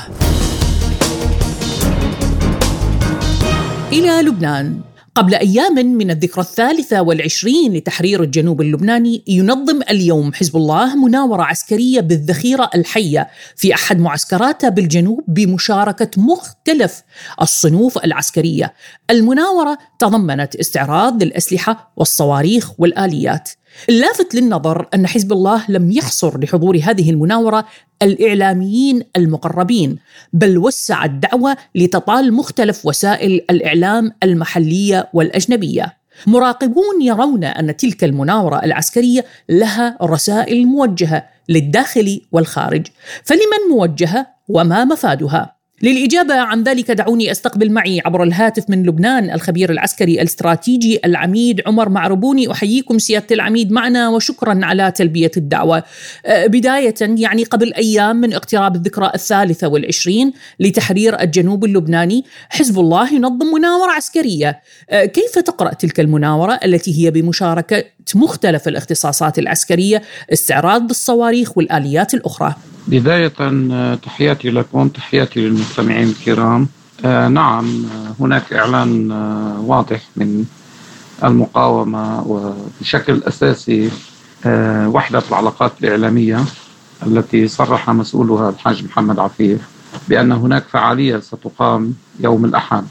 إلى 3.91 4.21
لبنان 4.21 4.79
قبل 5.15 5.35
أيام 5.35 5.73
من 5.73 6.11
الذكرى 6.11 6.43
الثالثة 6.43 7.01
والعشرين 7.01 7.73
لتحرير 7.73 8.23
الجنوب 8.23 8.61
اللبناني 8.61 9.23
ينظم 9.27 9.81
اليوم 9.89 10.33
حزب 10.33 10.57
الله 10.57 10.95
مناورة 10.95 11.43
عسكرية 11.43 12.01
بالذخيرة 12.01 12.69
الحية 12.75 13.29
في 13.55 13.73
أحد 13.73 13.99
معسكراته 13.99 14.69
بالجنوب 14.69 15.23
بمشاركة 15.27 16.21
مختلف 16.21 17.03
الصنوف 17.41 17.97
العسكرية. 17.97 18.73
المناورة 19.09 19.77
تضمنت 19.99 20.55
استعراض 20.55 21.23
للأسلحة 21.23 21.93
والصواريخ 21.97 22.79
والآليات. 22.79 23.49
اللافت 23.89 24.35
للنظر 24.35 24.87
أن 24.93 25.07
حزب 25.07 25.33
الله 25.33 25.63
لم 25.69 25.91
يحصر 25.91 26.39
لحضور 26.39 26.79
هذه 26.83 27.09
المناورة 27.09 27.65
الإعلاميين 28.01 29.03
المقربين 29.17 29.97
بل 30.33 30.57
وسع 30.57 31.05
الدعوة 31.05 31.57
لتطال 31.75 32.33
مختلف 32.33 32.85
وسائل 32.85 33.41
الإعلام 33.49 34.11
المحلية 34.23 35.09
والأجنبية. 35.13 35.97
مراقبون 36.27 37.01
يرون 37.01 37.43
أن 37.43 37.77
تلك 37.77 38.03
المناورة 38.03 38.63
العسكرية 38.63 39.25
لها 39.49 39.97
رسائل 40.01 40.65
موجهة 40.65 41.25
للداخل 41.49 42.21
والخارج. 42.31 42.87
فلمن 43.23 43.75
موجهة 43.77 44.27
وما 44.47 44.85
مفادها؟ 44.85 45.60
للإجابة 45.83 46.33
عن 46.33 46.63
ذلك 46.63 46.91
دعوني 46.91 47.31
أستقبل 47.31 47.71
معي 47.71 48.01
عبر 48.05 48.23
الهاتف 48.23 48.69
من 48.69 48.83
لبنان 48.83 49.29
الخبير 49.29 49.71
العسكري 49.71 50.21
الاستراتيجي 50.21 50.99
العميد 51.05 51.61
عمر 51.67 51.89
معربوني 51.89 52.51
أحييكم 52.51 52.99
سيادة 52.99 53.25
العميد 53.31 53.71
معنا 53.71 54.09
وشكرا 54.09 54.59
على 54.63 54.91
تلبية 54.91 55.31
الدعوة. 55.37 55.83
أه، 56.25 56.47
بداية 56.47 56.95
يعني 57.01 57.43
قبل 57.43 57.73
أيام 57.73 58.15
من 58.15 58.33
اقتراب 58.33 58.75
الذكرى 58.75 59.11
الثالثة 59.15 59.67
والعشرين 59.67 60.33
لتحرير 60.59 61.21
الجنوب 61.21 61.65
اللبناني 61.65 62.25
حزب 62.49 62.79
الله 62.79 63.13
ينظم 63.13 63.45
مناورة 63.53 63.91
عسكرية. 63.91 64.61
أه، 64.89 65.05
كيف 65.05 65.39
تقرأ 65.39 65.73
تلك 65.73 65.99
المناورة 65.99 66.59
التي 66.65 67.05
هي 67.05 67.11
بمشاركة 67.11 67.83
مختلف 68.15 68.67
الاختصاصات 68.67 69.39
العسكرية 69.39 70.01
استعراض 70.33 70.89
الصواريخ 70.89 71.57
والآليات 71.57 72.13
الأخرى؟ 72.13 72.55
بداية 72.87 73.33
آه، 73.41 73.95
تحياتي 73.95 74.49
لكم 74.49 74.87
تحياتي 74.87 75.39
للمستمعين 75.39 76.09
الكرام. 76.09 76.67
آه 77.05 77.27
نعم 77.27 77.85
آه، 77.85 78.15
هناك 78.23 78.53
إعلان 78.53 79.11
واضح 79.65 80.01
من 80.15 80.45
المقاومة 81.23 82.21
وبشكل 82.27 83.21
أساسي 83.27 83.89
وحدة 84.87 85.23
العلاقات 85.29 85.71
الإعلامية 85.83 86.43
التي 87.07 87.47
صرح 87.47 87.89
مسؤولها 87.89 88.49
الحاج 88.49 88.83
محمد 88.85 89.19
عفيف 89.19 89.61
بأن 90.09 90.31
هناك 90.31 90.63
فعالية 90.71 91.19
ستقام 91.19 91.93
يوم 92.19 92.45
الأحد 92.45 92.83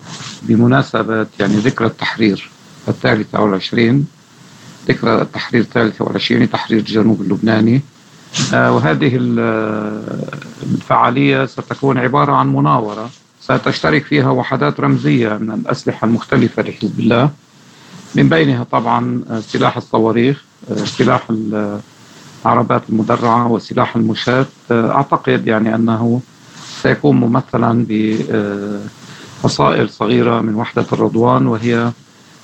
بمناسبة 0.43 1.27
يعني 1.41 1.57
ذكرى 1.57 1.87
التحرير 1.87 2.51
الثالثة 2.89 3.41
والعشرين. 3.41 4.07
ذكرى 4.89 5.23
التحرير 5.23 5.61
الثالثة 5.63 6.05
والعشرين 6.05 6.51
تحرير 6.51 6.79
الجنوب 6.79 7.21
اللبناني 7.21 7.81
وهذه 8.52 9.19
الفعالية 10.62 11.47
ستكون 11.47 11.99
عبارة 11.99 12.32
عن 12.32 12.52
مناورة 12.52 13.10
ستشترك 13.40 14.04
فيها 14.04 14.30
وحدات 14.30 14.80
رمزية 14.80 15.28
من 15.28 15.50
الأسلحة 15.50 16.04
المختلفة 16.04 16.62
لحزب 16.62 17.00
الله. 17.00 17.30
من 18.14 18.28
بينها 18.28 18.64
طبعا 18.64 19.23
سلاح 19.40 19.76
الصواريخ 19.76 20.45
سلاح 20.84 21.23
العربات 22.45 22.82
المدرعة 22.88 23.52
وسلاح 23.52 23.97
المشاة. 23.97 24.47
أعتقد 24.71 25.47
يعني 25.47 25.75
أنه 25.75 26.21
سيكون 26.82 27.16
ممثلا 27.16 27.86
بفصائل 29.43 29.90
صغيرة 29.90 30.40
من 30.40 30.54
وحدة 30.54 30.86
الرضوان 30.93 31.47
وهي 31.47 31.90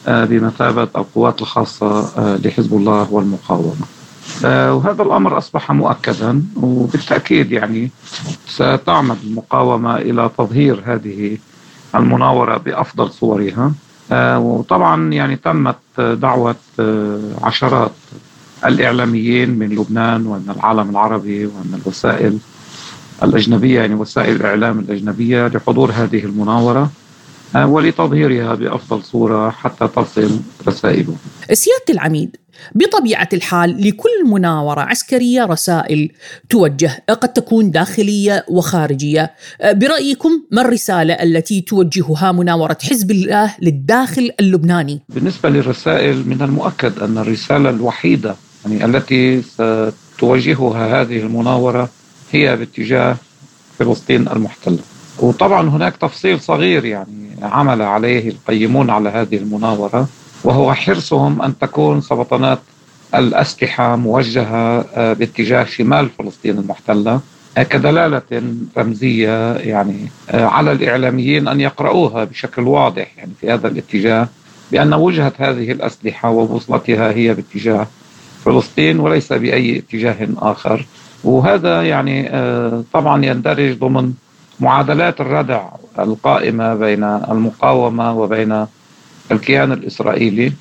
بمثابة 0.08 0.82
القوات 0.82 1.42
الخاصة 1.42 2.10
لحزب 2.36 2.74
الله 2.74 3.12
والمقاومة. 3.12 3.74
آه، 3.82 3.95
وهذا 4.44 5.02
الأمر 5.02 5.38
أصبح 5.38 5.72
مؤكدا 5.72 6.42
وبالتأكيد 6.56 7.52
يعني 7.52 7.90
ستعمد 8.48 9.16
المقاومة 9.24 9.96
إلى 9.96 10.30
تظهير 10.38 10.82
هذه 10.86 11.38
المناورة 11.94 12.56
بأفضل 12.56 13.10
صورها 13.10 13.72
آه، 14.12 14.38
وطبعا 14.38 15.12
يعني 15.12 15.36
تمت 15.36 15.76
دعوة 15.98 16.56
آه، 16.80 17.20
عشرات 17.42 17.92
الإعلاميين 18.64 19.50
من 19.50 19.68
لبنان 19.68 20.26
ومن 20.26 20.50
العالم 20.56 20.90
العربي 20.90 21.46
ومن 21.46 21.80
الوسائل 21.82 22.38
الأجنبية 23.22 23.80
يعني 23.80 23.94
وسائل 23.94 24.36
الإعلام 24.36 24.78
الأجنبية 24.78 25.46
لحضور 25.46 25.90
هذه 25.90 26.24
المناورة 26.24 26.90
ولتظهيرها 27.54 28.54
بأفضل 28.54 29.02
صورة 29.02 29.50
حتى 29.50 29.88
تصل 29.88 30.40
رسائله. 30.68 31.16
سيادة 31.52 31.84
العميد 31.90 32.36
بطبيعة 32.74 33.28
الحال 33.32 33.88
لكل 33.88 34.24
مناورة 34.26 34.80
عسكرية 34.80 35.44
رسائل 35.44 36.12
توجه 36.50 37.04
قد 37.08 37.32
تكون 37.32 37.70
داخلية 37.70 38.44
وخارجية. 38.48 39.32
برأيكم 39.64 40.42
ما 40.50 40.60
الرسالة 40.60 41.14
التي 41.14 41.60
توجهها 41.60 42.32
مناورة 42.32 42.78
حزب 42.82 43.10
الله 43.10 43.54
للداخل 43.62 44.30
اللبناني؟ 44.40 45.02
بالنسبة 45.08 45.48
للرسائل 45.48 46.28
من 46.28 46.42
المؤكد 46.42 46.98
أن 46.98 47.18
الرسالة 47.18 47.70
الوحيدة 47.70 48.36
يعني 48.64 48.84
التي 48.84 49.42
ستوجهها 49.42 51.02
هذه 51.02 51.18
المناورة 51.18 51.88
هي 52.32 52.56
باتجاه 52.56 53.16
فلسطين 53.78 54.28
المحتلة. 54.28 54.78
وطبعا 55.18 55.68
هناك 55.68 55.96
تفصيل 55.96 56.40
صغير 56.40 56.84
يعني 56.84 57.28
عمل 57.42 57.82
عليه 57.82 58.28
القيمون 58.28 58.90
على 58.90 59.08
هذه 59.08 59.36
المناورة. 59.36 60.08
وهو 60.44 60.74
حرصهم 60.74 61.42
أن 61.42 61.58
تكون 61.58 62.00
سبطنات 62.00 62.58
الأسلحة 63.14 63.96
موجهة 63.96 64.80
آه، 64.94 65.12
باتجاه 65.12 65.64
شمال 65.64 66.08
فلسطين 66.18 66.58
المحتلة 66.58 67.20
آه، 67.58 67.62
كدلالة 67.62 68.22
رمزية 68.78 69.52
يعني 69.52 70.08
آه، 70.30 70.44
على 70.44 70.72
الإعلاميين 70.72 71.48
أن 71.48 71.60
يقرؤوها 71.60 72.24
بشكل 72.24 72.62
واضح 72.62 73.06
يعني 73.18 73.32
في 73.40 73.50
هذا 73.52 73.68
الاتجاه 73.68 74.28
بأن 74.72 74.94
وجهة 74.94 75.32
هذه 75.38 75.72
الأسلحة 75.72 76.30
وبوصلتها 76.30 77.10
هي 77.10 77.34
باتجاه 77.34 77.86
فلسطين 78.44 79.00
وليس 79.00 79.32
بأي 79.32 79.78
اتجاه 79.78 80.28
آخر. 80.38 80.86
وهذا 81.24 81.82
يعني 81.82 82.28
طبعا 82.92 83.24
يندرج 83.24 83.78
ضمن 83.78 84.12
معادلات 84.60 85.20
الردع 85.20 85.68
القائمة 85.98 86.74
بين 86.74 87.04
المقاومة 87.04 88.12
وبين 88.12 88.66
الكيان 89.32 89.72
الإسرائيلي. 89.72 90.52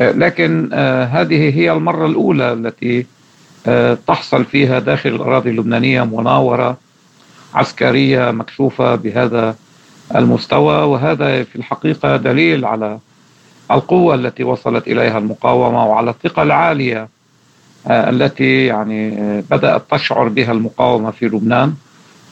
آه، 0.00 0.10
لكن 0.12 0.70
آه، 0.72 1.04
هذه 1.04 1.54
هي 1.58 1.72
المرة 1.72 2.06
الأولى 2.06 2.52
التي 2.52 3.06
آه، 3.66 3.98
تحصل 4.06 4.44
فيها 4.44 4.78
داخل 4.78 5.08
الأراضي 5.10 5.50
اللبنانية 5.50 6.02
مناورة 6.02 6.76
عسكرية 7.54 8.30
مكشوفة 8.30 8.94
بهذا 8.94 9.56
المستوى. 10.16 10.76
وهذا 10.84 11.44
في 11.44 11.56
الحقيقة 11.56 12.16
دليل 12.16 12.64
على 12.64 12.98
القوة 13.70 14.14
التي 14.14 14.44
وصلت 14.44 14.88
إليها 14.88 15.18
المقاومة 15.18 15.86
وعلى 15.86 16.10
الثقة 16.10 16.42
العالية 16.42 17.08
التي 17.86 18.66
يعني 18.66 19.10
بدأت 19.50 19.82
تشعر 19.90 20.28
بها 20.28 20.52
المقاومة 20.52 21.10
في 21.10 21.26
لبنان 21.26 21.74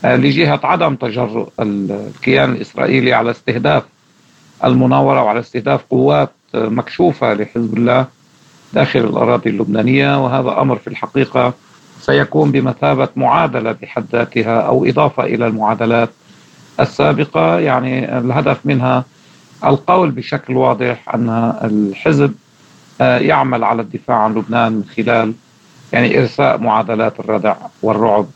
لجهة 0.04 0.60
عدم 0.64 0.94
تجرؤ 0.94 1.48
الكيان 1.60 2.52
الإسرائيلي 2.52 3.12
على 3.12 3.30
استهداف 3.30 3.82
المناورة 4.64 5.22
وعلى 5.22 5.40
استهداف 5.40 5.84
قوات 5.90 6.30
مكشوفة 6.54 7.34
لحزب 7.34 7.76
الله 7.76 8.06
داخل 8.72 9.00
الأراضي 9.00 9.50
اللبنانية 9.50 10.24
وهذا 10.24 10.60
أمر 10.60 10.76
في 10.76 10.86
الحقيقة 10.86 11.54
سيكون 12.00 12.50
بمثابة 12.52 13.08
معادلة 13.16 13.72
بحد 13.72 14.04
ذاتها 14.12 14.60
أو 14.60 14.84
إضافة 14.84 15.24
إلى 15.24 15.46
المعادلات 15.46 16.10
السابقة. 16.80 17.58
يعني 17.58 18.18
الهدف 18.18 18.58
منها 18.64 19.04
القول 19.64 20.10
بشكل 20.10 20.56
واضح 20.56 21.14
أن 21.14 21.54
الحزب 21.64 22.34
آه، 23.00 23.18
يعمل 23.18 23.64
على 23.64 23.82
الدفاع 23.82 24.16
عن 24.16 24.34
لبنان 24.34 24.72
من 24.72 24.84
خلال 24.96 25.32
يعني 25.92 26.18
إرساء 26.18 26.58
معادلات 26.58 27.20
الردع 27.20 27.56
والرعب. 27.82 28.26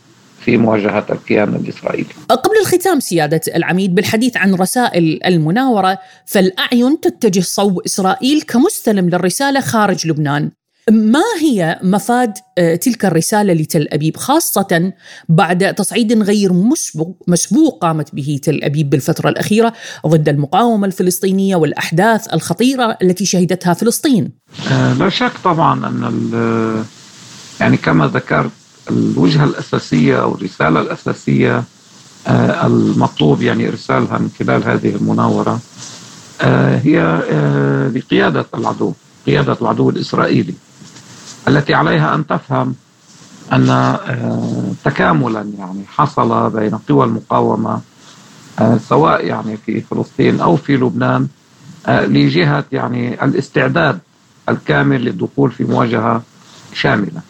في 0.45 0.57
مواجهة 0.57 1.05
الكيان 1.09 1.55
الإسرائيلي. 1.55 2.09
قبل 2.29 2.57
الختام 2.61 2.99
سيادة 2.99 3.41
العميد 3.55 3.95
بالحديث 3.95 4.37
عن 4.37 4.53
رسائل 4.53 5.19
المناورة 5.25 5.97
فالأعين 6.25 6.99
تتجه 6.99 7.41
صوب 7.41 7.79
إسرائيل 7.85 8.41
كمستلم 8.41 9.09
للرسالة 9.09 9.59
خارج 9.59 10.07
لبنان. 10.07 10.51
ما 10.91 11.23
هي 11.41 11.79
مفاد 11.83 12.33
آه، 12.57 12.75
تلك 12.75 13.05
الرسالة 13.05 13.53
لتل 13.53 13.87
أبيب؟ 13.91 14.17
خاصة 14.17 14.93
بعد 15.29 15.73
تصعيد 15.73 16.23
غير 16.23 16.53
مسبوق, 16.53 17.23
مسبوق 17.27 17.81
قامت 17.81 18.15
به 18.15 18.39
تل 18.43 18.63
أبيب 18.63 18.89
بالفترة 18.89 19.29
الأخيرة 19.29 19.73
ضد 20.07 20.29
المقاومة 20.29 20.87
الفلسطينية 20.87 21.55
والأحداث 21.55 22.33
الخطيرة 22.33 22.97
التي 23.01 23.25
شهدتها 23.25 23.73
فلسطين. 23.73 24.31
آه، 24.71 24.93
لا 24.93 25.09
شك 25.09 25.31
طبعا 25.43 25.87
أن 25.87 26.83
يعني 27.59 27.77
كما 27.77 28.07
ذكرت 28.07 28.51
الوجهة 28.89 29.43
الأساسية 29.43 30.21
أو 30.21 30.35
الرسالة 30.35 30.81
الأساسية 30.81 31.63
آه، 32.27 32.67
المطلوب 32.67 33.41
يعني 33.41 33.67
إرسالها 33.69 34.17
من 34.17 34.29
خلال 34.39 34.63
هذه 34.63 34.95
المناورة 34.95 35.59
هي 36.83 37.21
لقيادة 37.95 38.45
العدو 38.53 38.93
قيادة 39.25 39.57
العدو 39.61 39.89
الإسرائيلي 39.89 40.53
التي 41.47 41.73
عليها 41.73 42.15
أن 42.15 42.27
تفهم 42.27 42.75
أن 43.53 43.69
آه، 43.69 44.71
تكاملا 44.83 45.41
يعني 45.59 45.83
حصل 45.87 46.49
بين 46.49 46.75
قوى 46.75 47.05
المقاومة 47.05 47.81
آه، 48.59 48.77
سواء 48.89 49.25
يعني 49.25 49.57
في 49.57 49.81
فلسطين 49.81 50.39
أو 50.39 50.55
في 50.55 50.77
لبنان 50.77 51.27
آه، 51.87 52.05
لجهة 52.05 52.65
يعني 52.71 53.25
الاستعداد 53.25 53.99
الكامل 54.49 55.05
للدخول 55.05 55.51
في 55.51 55.63
مواجهة 55.63 56.21
شاملة. 56.73 57.21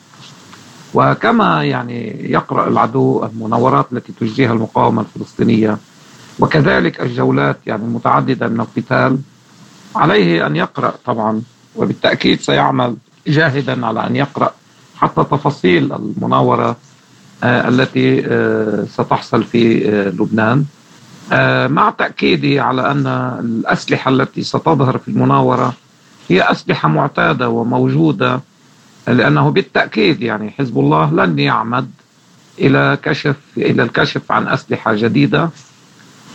وكما 0.93 1.63
يعني 1.63 2.32
يقرأ 2.32 2.67
العدو 2.67 3.25
المناورات 3.25 3.86
التي 3.93 4.13
تجريها 4.19 4.53
المقاومة 4.53 5.01
الفلسطينية 5.01 5.77
وكذلك 6.39 7.01
الجولات 7.01 7.58
يعني 7.65 7.84
المتعددة 7.84 8.47
من 8.47 8.60
القتال 8.60 9.19
عليه 9.95 10.47
أن 10.47 10.56
يقرأ 10.56 10.93
طبعا 11.06 11.41
وبالتأكيد 11.75 12.41
سيعمل 12.41 12.95
جاهدا 13.27 13.86
على 13.86 14.08
أن 14.08 14.15
يقرأ 14.15 14.53
حتى 14.95 15.23
تفاصيل 15.23 15.93
المناورة 15.93 16.75
آه، 17.43 17.67
التي 17.67 18.25
آه، 18.27 18.86
ستحصل 18.89 19.43
في 19.43 19.89
آه، 19.89 20.10
لبنان. 20.10 20.65
مع 21.69 21.89
تأكيدي 21.89 22.60
على 22.60 22.91
أن 22.91 23.08
الأسلحة 23.39 24.12
التي 24.12 24.43
ستظهر 24.43 24.97
في 24.97 25.08
المناورة 25.08 25.73
هي 26.29 26.51
أسلحة 26.51 26.89
معتادة 26.89 27.49
وموجودة 27.49 28.41
لأنه 29.08 29.50
بالتأكيد 29.50 30.22
يعني 30.22 30.52
حزب 30.52 30.80
الله 30.80 31.12
لن 31.13 31.39
يعمد 31.39 31.92
إلى 32.60 32.98
كشف 33.04 33.36
إلى 33.58 33.84
الكشف 33.84 34.32
عن 34.32 34.48
أسلحة 34.48 34.94
جديدة. 34.94 35.50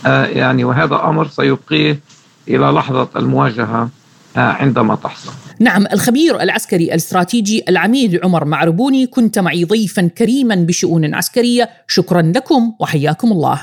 يعني 0.05 0.63
وهذا 0.63 0.95
أمر 0.95 1.27
سيبقيه 1.27 1.99
إلى 2.47 2.65
لحظة 2.65 3.09
المواجهة 3.15 3.89
عندما 4.35 4.95
تحصل. 4.95 5.31
نعم 5.59 5.85
الخبير 5.93 6.41
العسكري 6.41 6.83
الاستراتيجي 6.83 7.63
العميد 7.69 8.19
عمر 8.23 8.45
معربوني 8.45 9.07
كنت 9.07 9.39
معي 9.39 9.63
ضيفا 9.63 10.07
كريما 10.07 10.55
بشؤون 10.55 11.15
عسكرية. 11.15 11.69
شكرا 11.87 12.21
لكم 12.21 12.73
وحياكم 12.79 13.31
الله. 13.31 13.61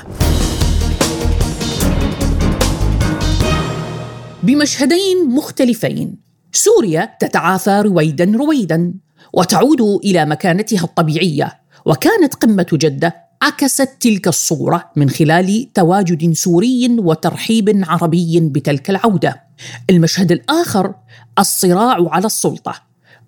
بمشهدين 4.43 5.29
مختلفين 5.29 6.26
سوريا 6.51 7.09
تتعافى 7.19 7.81
رويدا 7.85 8.31
رويدا 8.35 8.93
وتعود 9.33 9.81
إلى 9.81 10.25
مكانتها 10.25 10.83
الطبيعية 10.83 11.59
وكانت 11.85 12.33
قمة 12.35 12.67
جدة 12.73 13.27
عكست 13.41 13.89
تلك 13.99 14.27
الصورة 14.27 14.91
من 14.95 15.09
خلال 15.09 15.73
تواجد 15.73 16.33
سوري 16.33 16.97
وترحيب 16.99 17.83
عربي 17.87 18.39
بتلك 18.39 18.89
العودة. 18.89 19.43
المشهد 19.89 20.31
الآخر 20.31 20.93
الصراع 21.39 21.97
على 22.09 22.25
السلطة. 22.25 22.73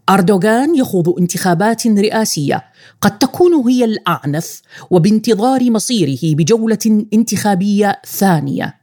أردوغان 0.10 0.75
يخوض 0.75 1.19
انتخابات 1.19 1.88
رئاسية 1.88 2.63
قد 3.01 3.17
تكون 3.17 3.53
هي 3.69 3.86
الأعنف 3.86 4.62
وبانتظار 4.91 5.71
مصيره 5.71 6.36
بجولة 6.36 7.05
انتخابية 7.13 8.01
ثانية. 8.08 8.79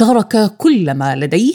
ترك 0.00 0.56
كل 0.58 0.94
ما 0.94 1.16
لديه 1.16 1.54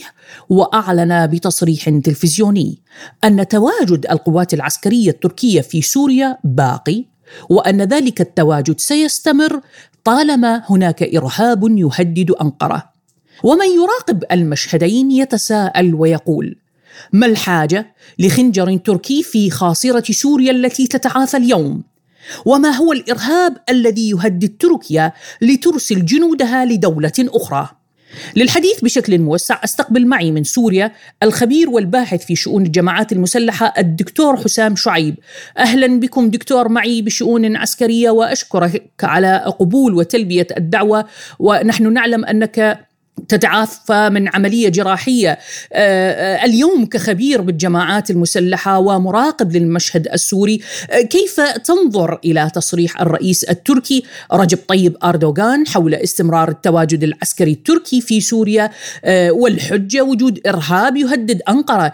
وأعلن 0.50 1.28
بتصريح 1.28 1.90
تلفزيوني 1.90 2.82
أن 3.24 3.48
تواجد 3.48 4.06
القوات 4.12 4.54
العسكرية 4.54 5.10
التركية 5.10 5.62
في 5.62 5.82
سوريا 5.82 6.38
باقي 6.44 7.06
وأن 7.50 7.82
ذلك 7.82 8.22
التواجد 8.22 8.80
سيستمر 8.80 9.62
طالما 10.04 10.64
هناك 10.70 11.04
إرهاب 11.16 11.78
يهدد 11.78 12.32
أنقرة. 12.32 12.84
ومن 13.44 13.66
يراقب 13.66 14.24
المشهدين 14.32 15.12
يتساءل 15.12 15.96
ويقول 15.96 16.56
ما 17.14 17.26
الحاجة 17.26 17.96
لخنجر 18.20 18.78
تركي 18.78 19.24
في 19.24 19.50
خاصرة 19.50 20.12
سوريا 20.12 20.52
التي 20.52 20.88
تتعافى 20.88 21.38
اليوم؟ 21.38 21.84
وما 22.46 22.70
هو 22.70 22.94
الإرهاب 22.94 23.58
الذي 23.70 24.10
يهدد 24.10 24.56
تركيا 24.60 25.14
لترسل 25.42 26.06
جنودها 26.06 26.66
لدولة 26.66 27.14
أخرى؟ 27.20 27.85
للحديث 28.36 28.82
بشكل 28.82 29.20
موسع 29.20 29.60
أستقبل 29.64 30.08
معي 30.08 30.32
من 30.32 30.44
سوريا 30.44 30.92
الخبير 31.24 31.70
والباحث 31.70 32.26
في 32.26 32.36
شؤون 32.36 32.66
الجماعات 32.66 33.12
المسلحة 33.12 33.74
الدكتور 33.78 34.38
حسام 34.38 34.76
شعيب. 34.76 35.16
أهلا 35.58 36.00
بكم 36.00 36.30
دكتور 36.30 36.70
معي 36.70 37.02
بشؤون 37.02 37.56
عسكرية 37.56 38.10
وأشكرك 38.10 38.84
على 39.04 39.56
قبول 39.60 39.94
وتلبية 39.94 40.48
الدعوة 40.58 41.06
ونحن 41.40 41.94
نعلم 41.94 42.26
أنك 42.26 42.86
تتعافى 43.30 44.10
من 44.10 44.36
عملية 44.36 44.70
جراحية. 44.70 45.30
آه، 45.30 45.40
آه، 45.74 46.46
اليوم 46.46 46.86
كخبير 46.86 47.42
بالجماعات 47.42 48.12
المسلحة 48.12 48.80
ومراقب 48.80 49.52
للمشهد 49.56 50.08
السوري 50.08 50.62
آه، 50.90 51.02
كيف 51.02 51.40
تنظر 51.40 52.20
إلى 52.26 52.52
تصريح 52.56 53.02
الرئيس 53.02 53.44
التركي 53.44 54.04
رجب 54.34 54.60
طيب 54.68 54.98
أردوغان 55.04 55.68
حول 55.68 55.96
استمرار 55.96 56.50
التواجد 56.50 57.04
العسكري 57.04 57.52
التركي 57.52 58.02
في 58.02 58.22
سوريا؟ 58.22 58.72
والحجة 59.30 60.02
وجود 60.02 60.48
إرهاب 60.48 60.98
يهدد 60.98 61.42
أنقرة. 61.50 61.94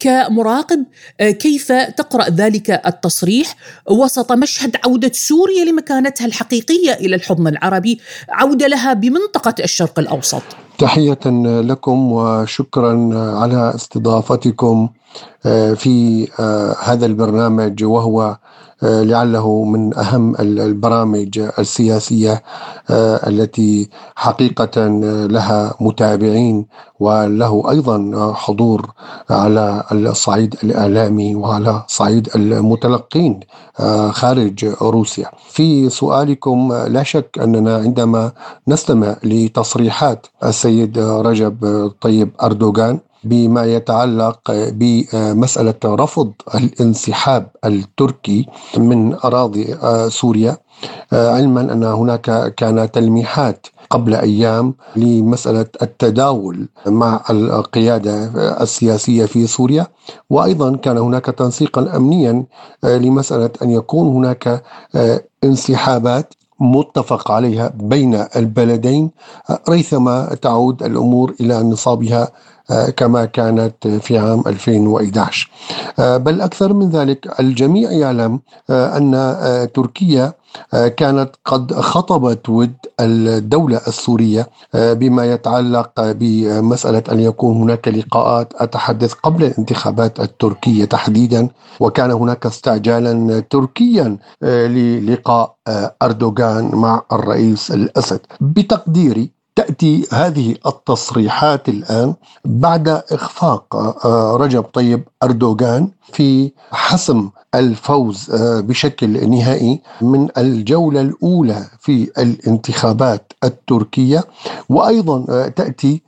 كمراقب 0.00 0.84
كيف 1.20 1.72
تقرأ 1.72 2.30
ذلك 2.30 2.70
التصريح 2.86 3.56
وسط 3.90 4.32
مشهد 4.32 4.76
عودة 4.84 5.10
سوريا 5.14 5.64
لمكانتها 5.64 6.26
الحقيقية 6.26 6.92
إلى 6.92 7.16
الحضن 7.16 7.48
العربي؟ 7.48 8.00
عودة 8.28 8.66
لها 8.66 8.92
بمنطقة 8.92 9.54
الشرق 9.64 9.98
الأوسط. 9.98 10.39
تحية 10.78 11.18
لكم 11.60 12.12
وشكرا 12.12 13.10
على 13.38 13.74
استضافتكم 13.74 14.88
آه، 15.46 15.74
في 15.74 16.28
آه، 16.40 16.76
هذا 16.84 17.06
البرنامج 17.06 17.84
وهو 17.84 18.36
لعله 18.82 19.64
من 19.64 19.98
أهم 19.98 20.36
البرامج 20.40 21.38
السياسية 21.58 22.42
التي 22.90 23.88
حقيقة 24.16 24.86
لها 25.26 25.74
متابعين 25.80 26.66
وله 27.00 27.70
أيضا 27.70 28.32
حضور 28.34 28.90
على 29.30 29.84
الصعيد 29.92 30.56
الإعلامي 30.64 31.34
وعلى 31.34 31.82
صعيد 31.88 32.28
المتلقين 32.36 33.40
خارج 34.10 34.64
روسيا. 34.82 35.30
في 35.50 35.88
سؤالكم 35.90 36.72
لا 36.88 37.02
شك 37.02 37.38
أننا 37.42 37.76
عندما 37.76 38.32
نستمع 38.68 39.16
لتصريحات 39.24 40.26
السيد 40.44 40.98
رجب 40.98 41.56
طيب 42.00 42.30
أردوغان 42.42 42.98
بما 43.24 43.64
يتعلق 43.64 44.40
بمسألة 44.50 45.74
رفض 45.84 46.32
الانسحاب 46.54 47.46
التركي 47.64 48.46
من 48.76 49.14
أراضي 49.24 49.76
سوريا 50.10 50.56
علما 51.12 51.60
أن 51.60 51.84
هناك 51.84 52.54
كان 52.54 52.90
تلميحات 52.90 53.66
قبل 53.90 54.14
أيام 54.14 54.74
لمسألة 54.96 55.66
التداول 55.82 56.68
مع 56.86 57.20
القيادة 57.30 58.24
السياسية 58.62 59.24
في 59.26 59.46
سوريا. 59.46 59.86
وأيضا 60.30 60.76
كان 60.76 60.98
هناك 60.98 61.24
تنسيقا 61.26 61.96
امنيا 61.96 62.44
لمسألة 62.84 63.50
أن 63.62 63.70
يكون 63.70 64.08
هناك 64.08 64.62
انسحابات 65.44 66.34
متفق 66.60 67.30
عليها 67.30 67.72
بين 67.74 68.24
البلدين 68.36 69.10
ريثما 69.68 70.34
تعود 70.42 70.82
الأمور 70.82 71.34
إلى 71.40 71.62
نصابها 71.62 72.28
آه، 72.70 72.90
كما 72.90 73.24
كانت 73.24 73.88
في 73.88 74.18
عام 74.18 74.42
2011 74.46 75.50
آه، 75.98 76.16
بل 76.16 76.40
أكثر 76.40 76.72
من 76.72 76.90
ذلك 76.90 77.40
الجميع 77.40 77.90
يعلم 77.90 78.40
آه، 78.70 78.96
أن 78.96 79.72
تركيا 79.74 80.32
كانت 80.96 81.30
قد 81.44 81.72
خطبت 81.74 82.48
ود 82.48 82.72
الدولة 83.00 83.80
السورية 83.88 84.48
بما 84.74 85.32
يتعلق 85.32 85.90
بمسألة 85.96 87.02
أن 87.12 87.20
يكون 87.20 87.56
هناك 87.56 87.88
لقاءات 87.88 88.52
أتحدث 88.56 89.12
قبل 89.12 89.44
الانتخابات 89.44 90.20
التركية 90.20 90.84
تحديدا 90.84 91.48
وكان 91.80 92.10
هناك 92.10 92.46
استعجالا 92.46 93.40
تركيا 93.50 94.16
للقاء 94.42 95.54
أردوغان 96.02 96.70
مع 96.74 97.02
الرئيس 97.12 97.70
الأسد. 97.70 98.20
بتقديري 98.40 99.39
تأتي 99.60 100.06
هذه 100.12 100.54
التصريحات 100.66 101.68
الآن 101.68 102.14
بعد 102.44 102.88
إخفاق 102.88 103.76
آه، 103.76 104.36
رجب 104.36 104.62
طيب 104.62 105.08
أردوغان 105.22 105.88
في 106.12 106.52
حسم 106.72 107.30
الفوز 107.54 108.30
آه، 108.30 108.60
بشكل 108.60 109.30
نهائي 109.30 109.80
من 110.00 110.28
الجولة 110.38 111.00
الأولى 111.00 111.66
في 111.78 112.10
الانتخابات 112.18 113.32
التركية. 113.44 114.24
وأيضا 114.68 115.26
آه، 115.30 115.48
تأتي 115.48 116.02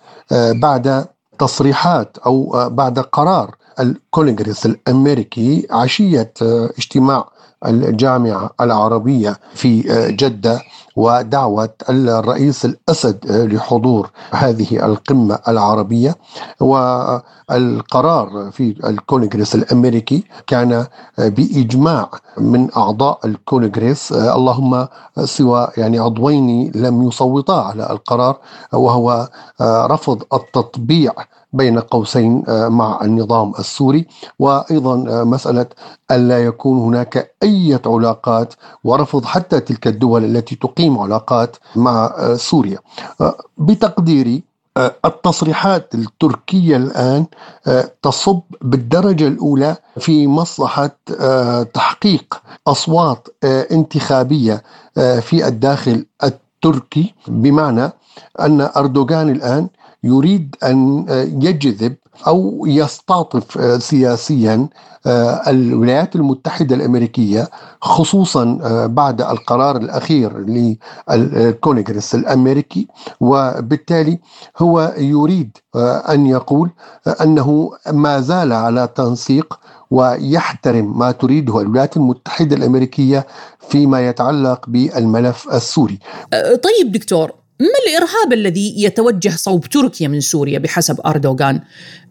بعد 0.50 1.06
تصريحات 1.38 2.18
أو 2.26 2.68
بعد 2.70 2.98
قرار 2.98 3.54
الكونغرس 4.16 4.66
الأمريكي 4.66 5.66
عشية 5.70 6.32
اجتماع 6.78 7.28
الجامعة 7.66 8.50
العربية 8.60 9.36
في 9.54 9.82
جدة 10.20 10.60
ودعوة 10.96 11.74
الرئيس 11.90 12.64
الأسد 12.64 13.18
لحضور 13.52 14.10
هذه 14.30 14.84
القمة 14.86 15.38
العربية. 15.48 16.16
والقرار 16.60 18.50
في 18.52 18.74
الكونغرس 18.84 19.54
الأمريكي 19.54 20.24
كان 20.46 20.86
بإجماع 21.18 22.10
من 22.38 22.68
أعضاء 22.76 23.18
الكونغرس 23.24 24.12
اللهم 24.12 24.88
سوى 25.24 25.68
يعني 25.76 25.98
عضوين 25.98 26.72
لم 26.74 27.02
يصوتا 27.02 27.52
على 27.52 27.90
القرار 27.90 28.36
وهو 28.72 29.28
رفض 29.62 30.22
التطبيع 30.34 31.12
بين 31.54 31.78
قوسين 31.80 32.44
آه، 32.48 32.68
مع 32.68 33.00
النظام 33.04 33.52
السوري. 33.58 34.01
وأيضا 34.38 34.94
آه، 35.20 35.24
مسألة 35.24 35.66
الا 36.10 36.44
يكون 36.44 36.78
هناك 36.78 37.34
أي 37.42 37.78
علاقات 37.86 38.54
ورفض 38.84 39.24
حتى 39.24 39.60
تلك 39.60 39.86
الدول 39.86 40.24
التي 40.24 40.54
تقيم 40.56 40.98
علاقات 40.98 41.56
مع 41.76 42.14
آه، 42.18 42.34
سوريا. 42.34 42.78
بتقديري 43.58 44.42
التصريحات 45.04 45.94
التركية 45.94 46.76
الآن 46.76 47.26
تصب 48.02 48.40
بالدرجة 48.62 49.26
الأولى 49.28 49.76
في 49.98 50.26
مصلحة 50.26 50.90
تحقيق 51.74 52.42
أصوات 52.66 53.28
انتخابية 53.44 54.62
في 55.20 55.46
الداخل 55.48 56.06
التركي. 56.24 57.14
بمعنى 57.28 57.90
أن 58.40 58.60
أردوغان 58.76 59.28
الآن 59.30 59.68
يريد 60.04 60.56
أن 60.64 61.06
يجذب 61.42 61.94
أو 62.26 62.64
يستعطف 62.66 63.82
سياسيا 63.82 64.68
الولايات 65.48 66.16
المتحدة 66.16 66.74
الأمريكية 66.76 67.48
خصوصا 67.80 68.58
بعد 68.86 69.20
القرار 69.22 69.76
الأخير 69.76 70.38
للكونغرس 70.38 72.14
الأمريكي 72.14 72.86
وبالتالي 73.20 74.18
هو 74.58 74.94
يريد 74.98 75.56
أن 76.08 76.26
يقول 76.26 76.70
أنه 77.20 77.70
ما 77.92 78.20
زال 78.20 78.52
على 78.52 78.88
تنسيق 78.94 79.58
ويحترم 79.90 80.98
ما 80.98 81.12
تريده 81.12 81.60
الولايات 81.60 81.96
المتحدة 81.96 82.56
الأمريكية 82.56 83.26
فيما 83.68 84.08
يتعلق 84.08 84.64
بالملف 84.68 85.48
السوري. 85.54 85.98
طيب 86.42 86.92
دكتور 86.92 87.41
ما 87.62 87.78
الإرهاب 87.88 88.32
الذي 88.32 88.84
يتوجه 88.84 89.30
صوب 89.30 89.64
تركيا 89.66 90.08
من 90.08 90.20
سوريا 90.20 90.58
بحسب 90.58 91.00
أردوغان؟ 91.06 91.60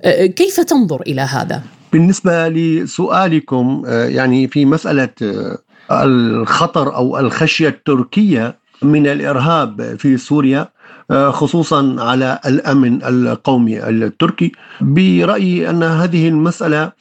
أه، 0.02 0.26
كيف 0.26 0.60
تنظر 0.60 1.02
إلى 1.02 1.22
هذا؟ 1.22 1.62
بالنسبة 1.94 2.50
لسؤالكم 2.50 3.84
أه، 3.88 4.06
يعني 4.06 4.48
في 4.48 4.66
مسألة 4.66 5.10
أه، 5.22 5.58
الخطر 5.92 6.96
أو 6.96 7.20
الخشية 7.20 7.68
التركية 7.68 8.56
من 8.82 9.08
الإرهاب 9.08 9.96
في 10.00 10.18
سوريا 10.18 10.70
خصوصا 11.12 11.96
على 12.00 12.40
الأمن 12.46 13.04
القومي 13.04 13.90
التركي 13.90 14.52
برأيي 14.82 15.70
أن 15.70 15.84
هذه 15.84 16.28
المسألة 16.28 16.92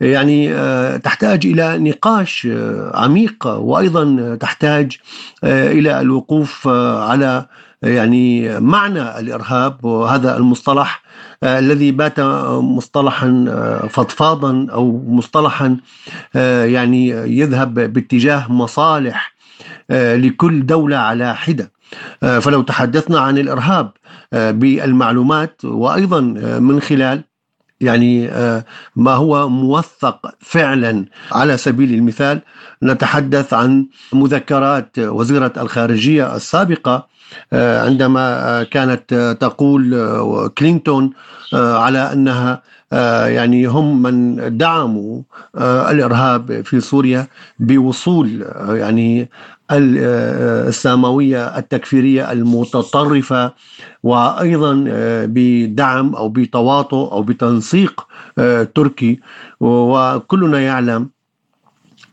يعني 0.00 0.54
تحتاج 0.98 1.46
إلى 1.46 1.78
نقاش 1.78 2.48
عميق 2.94 3.46
وأيضا 3.46 4.36
تحتاج 4.40 4.96
إلى 5.44 6.00
الوقوف 6.00 6.68
على 6.98 7.46
يعني 7.86 8.60
معنى 8.60 9.18
الإرهاب 9.20 9.84
وهذا 9.84 10.36
المصطلح 10.36 11.02
آه، 11.42 11.58
الذي 11.58 11.90
بات 11.90 12.20
مصطلحا 12.60 13.44
آه، 13.48 13.86
فضفاضا 13.86 14.66
أو 14.72 15.04
مصطلحا 15.08 15.76
آه، 16.36 16.64
يعني 16.64 17.08
يذهب 17.08 17.74
باتجاه 17.74 18.52
مصالح 18.52 19.36
لكل 19.90 20.66
دولة 20.66 20.96
على 20.96 21.36
حدة. 21.36 21.70
فلو 22.20 22.62
تحدثنا 22.62 23.20
عن 23.20 23.38
الإرهاب 23.38 23.90
بالمعلومات 24.32 25.64
وأيضا 25.64 26.20
من 26.60 26.80
خلال 26.80 27.24
يعني 27.80 28.28
ما 28.96 29.10
هو 29.14 29.48
موثق 29.48 30.34
فعلا 30.40 31.04
على 31.32 31.56
سبيل 31.56 31.94
المثال 31.94 32.40
نتحدث 32.82 33.54
عن 33.54 33.86
مذكرات 34.12 34.98
وزيرة 34.98 35.52
الخارجية 35.56 36.36
السابقة 36.36 37.06
عندما 37.52 38.20
آه، 38.20 38.62
كانت 38.62 39.12
آه، 39.12 39.32
تقول 39.32 40.50
كلينتون 40.58 41.10
على 41.54 42.12
أنها 42.12 42.62
يعني 43.26 43.66
هم 43.66 44.02
من 44.02 44.36
دعموا 44.58 45.22
الإرهاب 45.90 46.64
في 46.64 46.80
سوريا 46.80 47.26
بوصول 47.58 48.46
يعني 48.68 49.28
الساموية 49.70 51.58
التكفيرية 51.58 52.32
المتطرفة 52.32 53.52
وأيضا 54.02 54.84
بدعم 55.26 56.14
أو 56.14 56.28
بتواطؤ 56.28 57.12
أو 57.12 57.22
بتنسيق 57.22 58.06
تركي. 58.74 59.20
وكلنا 59.60 60.60
يعلم 60.60 61.08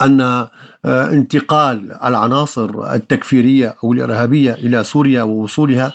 أن 0.01 0.21
آه، 0.21 0.51
انتقال 0.85 1.91
العناصر 2.03 2.93
التكفيرية 2.93 3.75
أو 3.83 3.93
الإرهابية 3.93 4.53
إلى 4.53 4.83
سوريا 4.83 5.23
ووصولها 5.23 5.93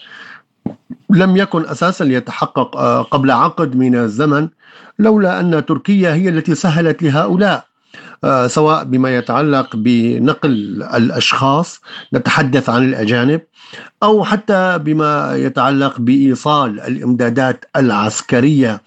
لم 1.10 1.36
يكن 1.36 1.66
أساسا 1.66 2.04
ليتحقق 2.04 2.76
آه، 2.76 3.02
قبل 3.02 3.30
عقد 3.30 3.76
من 3.76 3.94
الزمن 3.94 4.48
لولا 4.98 5.40
أن 5.40 5.66
تركيا 5.66 6.14
هي 6.14 6.28
التي 6.28 6.54
سهلت 6.54 7.02
لهؤلاء 7.02 7.64
آه، 8.24 8.46
سواء 8.46 8.84
بما 8.84 9.16
يتعلق 9.16 9.76
بنقل 9.76 10.82
الأشخاص 10.94 11.80
نتحدث 12.14 12.70
عن 12.70 12.84
الأجانب 12.84 13.40
أو 14.02 14.24
حتى 14.24 14.78
بما 14.78 15.36
يتعلق 15.36 16.00
بإيصال 16.00 16.80
الإمدادات 16.80 17.64
العسكرية 17.76 18.80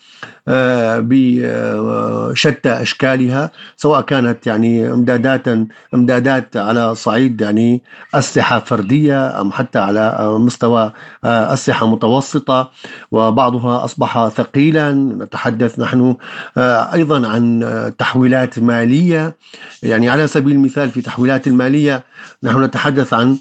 آه، 0.47 0.99
بشتى 1.03 2.81
أشكالها 2.81 3.51
سواء 3.77 4.01
كانت 4.01 4.47
يعني 4.47 4.91
إمدادات 4.91 5.47
إمدادات 5.93 6.57
على 6.57 6.95
صعيد 6.95 7.41
يعني 7.41 7.83
أسلحة 8.13 8.59
فردية 8.59 9.41
أم 9.41 9.51
حتى 9.51 9.79
على 9.79 10.35
مستوى 10.39 10.91
آه، 11.23 11.53
أسلحة 11.53 11.87
متوسطة 11.87 12.71
وبعضها 13.11 13.85
أصبح 13.85 14.27
ثقيلا. 14.27 14.91
نتحدث 14.93 15.79
نحن 15.79 16.15
آه، 16.57 16.93
أيضا 16.93 17.27
عن 17.27 17.93
تحويلات 17.97 18.59
مالية. 18.59 19.35
يعني 19.83 20.09
على 20.09 20.27
سبيل 20.27 20.55
المثال 20.55 20.89
في 20.89 21.01
تحويلات 21.01 21.47
المالية 21.47 22.03
نحن 22.43 22.63
نتحدث 22.63 23.13
عن 23.13 23.37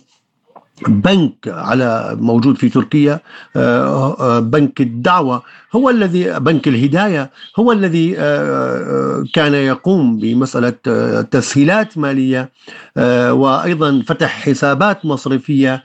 بنك 0.89 1.33
على 1.47 2.17
موجود 2.21 2.57
في 2.57 2.69
تركيا 2.69 3.21
آه، 3.57 4.17
آه، 4.21 4.41
بنك 4.41 4.81
الدعوة 4.81 5.43
هو 5.73 5.91
الذي 5.91 6.39
بنك 6.41 6.69
الهداية 6.69 7.31
هو 7.59 7.73
الذي 7.73 8.15
آه، 8.19 9.25
كان 9.35 9.55
يقوم 9.55 10.17
بمسألة 10.17 10.75
تسهيلات 11.31 11.99
مالية 11.99 12.51
وأيضا 13.31 14.03
فتح 14.07 14.41
حسابات 14.41 15.07
مصرفية 15.07 15.85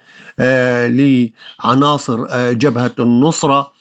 لعناصر 0.88 2.52
جبهة 2.52 2.92
النصرة. 3.00 3.75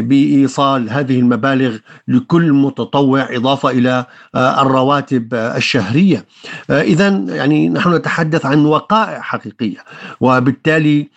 بإيصال 0.00 0.90
هذه 0.90 1.18
المبالغ 1.20 1.76
لكل 2.08 2.52
متطوع 2.52 3.28
إضافة 3.30 3.70
إلى 3.70 4.06
آه، 4.34 4.62
الرواتب 4.62 5.34
الشهرية. 5.34 6.24
آه، 6.70 6.82
اذا 6.82 7.08
يعني 7.08 7.68
نحن 7.68 7.94
نتحدث 7.94 8.46
عن 8.46 8.64
وقائع 8.64 9.20
حقيقية 9.20 9.78
وبالتالي 10.20 11.08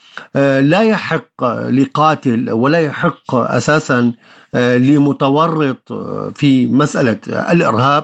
لا 0.62 0.82
يحق 0.82 1.43
لقاتل 1.69 2.52
ولا 2.52 2.80
يحق 2.80 3.36
أساسا 3.36 4.13
لمتورط 4.54 5.93
في 6.36 6.67
مسألة 6.67 7.19
الإرهاب 7.28 8.04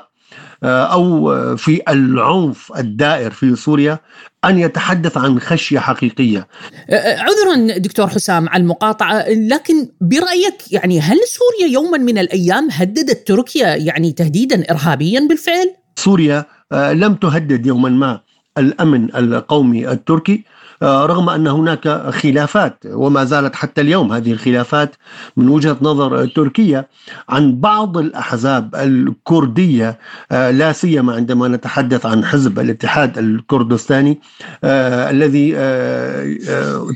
أو 0.65 1.56
في 1.58 1.82
العنف 1.89 2.71
الدائر 2.78 3.32
في 3.32 3.56
سوريا 3.56 3.99
أن 4.45 4.60
يتحدث 4.60 5.17
عن 5.17 5.39
خشية 5.39 5.80
حقيقية. 5.80 6.47
عذرا 6.91 7.78
دكتور 7.78 8.08
حسام 8.08 8.49
على 8.49 8.62
المقاطعة 8.62 9.26
لكن 9.30 9.89
برأيك 10.02 10.71
يعني 10.71 10.99
هل 10.99 11.17
سوريا 11.17 11.73
يوما 11.73 11.97
من 11.97 12.17
الأيام 12.17 12.67
هددت 12.71 13.28
تركيا 13.28 13.76
يعني 13.76 14.12
تهديدا 14.12 14.71
ارهابيا 14.71 15.28
بالفعل؟ 15.30 15.76
سوريا 15.95 16.45
لم 16.73 17.15
تهدد 17.15 17.65
يوما 17.65 17.89
ما 17.89 18.19
الأمن 18.58 19.15
القومي 19.15 19.91
التركي 19.91 20.34
آه، 20.34 20.53
رغم 20.84 21.30
أن 21.30 21.48
هناك 21.48 21.88
خلافات 22.10 22.84
وما 22.86 23.24
زالت 23.24 23.56
حتى 23.56 23.82
اليوم 23.82 24.13
هذه 24.13 24.32
الخلافات 24.32 24.96
من 25.38 25.50
وجهة 25.50 25.78
نظر 25.82 26.26
تركيا 26.26 26.86
عن 27.30 27.60
بعض 27.60 27.98
الأحزاب 27.98 28.76
الكردية 28.76 30.00
آه، 30.32 30.52
لا 30.52 30.72
سيما 30.72 31.15
عندما 31.15 31.48
نتحدث 31.48 32.06
عن 32.06 32.26
حزب 32.26 32.60
الاتحاد 32.60 33.17
الكردستاني 33.17 34.19
آه، 34.63 35.10
الذي 35.10 35.54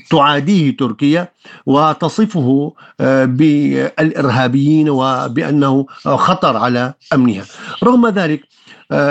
تعاديه 0.10 0.78
تركيا 0.78 1.28
وتصفه 1.66 2.74
بالإرهابيين 3.26 4.90
وبأنه 4.90 5.86
خطر 6.06 6.58
على 6.58 6.94
أمنها. 7.14 7.44
رغم 7.84 8.08
ذلك 8.08 8.42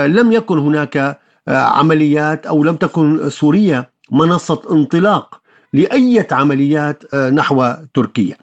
لم 0.05 0.31
يكن 0.31 0.57
هناك 0.57 1.19
عمليات 1.47 2.45
أو 2.45 2.63
لم 2.63 2.75
تكن 2.75 3.29
سوريا 3.29 3.85
منصة 4.11 4.61
انطلاق 4.71 5.41
لأي 5.73 6.27
عمليات 6.31 7.03
آه، 7.13 7.29
نحو 7.29 7.73
تركيا. 7.93 8.37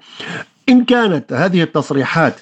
إن 0.69 0.85
كانت 0.85 1.33
هذه 1.33 1.63
التصريحات 1.63 2.41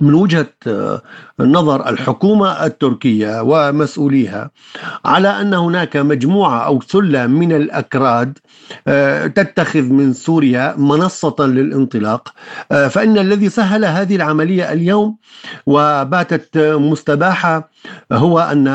من 0.00 0.14
وجهة 0.14 0.50
آه، 0.66 1.02
نظر 1.40 1.88
الحكومة 1.88 2.66
التركية 2.66 3.42
ومسؤوليها 3.42 4.50
على 5.04 5.28
أن 5.28 5.54
هناك 5.54 5.96
مجموعة 5.96 6.58
أو 6.66 6.80
سله 6.80 7.26
من 7.26 7.52
الأكراد 7.52 8.38
آه، 8.88 9.26
تتخذ 9.26 9.82
من 9.82 10.12
سوريا 10.12 10.74
منصة 10.78 11.36
للانطلاق 11.40 12.34
آه، 12.72 12.88
فإن 12.88 13.18
الذي 13.18 13.48
سهل 13.48 13.84
هذه 13.84 14.16
العملية 14.16 14.72
اليوم 14.72 15.16
وباتت 15.66 16.58
مستباحة 16.58 17.70
هو 18.12 18.38
أن 18.40 18.68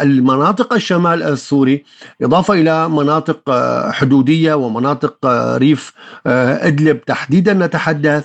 المناطق 0.00 0.72
الشمال 0.72 1.22
السوري 1.22 1.84
إضافة 2.22 2.54
إلى 2.54 2.88
مناطق 2.88 3.50
حدودية 3.90 4.54
ومناطق 4.54 5.16
ريف 5.56 5.92
إدلب 6.26 7.04
تحديدا 7.04 7.52
نتحدث 7.52 8.24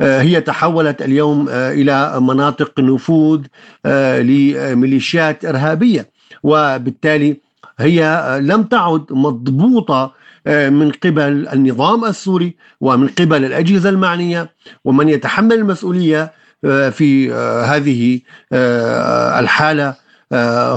هي 0.00 0.40
تحولت 0.40 1.02
اليوم 1.02 1.48
إلى 1.80 2.20
مناطق 2.20 2.80
نفوذ 2.80 3.40
آه، 3.86 4.20
لميليشيات 4.20 5.44
إرهابية 5.44 6.10
وبالتالي 6.42 7.36
هي 7.78 8.04
آه، 8.04 8.38
لم 8.38 8.62
تعد 8.62 9.04
مضبوطة 9.10 10.12
آه، 10.46 10.68
من 10.68 10.90
قبل 10.90 11.48
النظام 11.52 12.04
السوري 12.04 12.56
ومن 12.80 13.08
قبل 13.08 13.44
الأجهزة 13.44 13.88
المعنية 13.88 14.50
ومن 14.84 15.08
يتحمل 15.08 15.56
المسؤولية 15.56 16.32
في 16.90 17.32
هذه 17.64 18.20
الحالة 19.40 19.94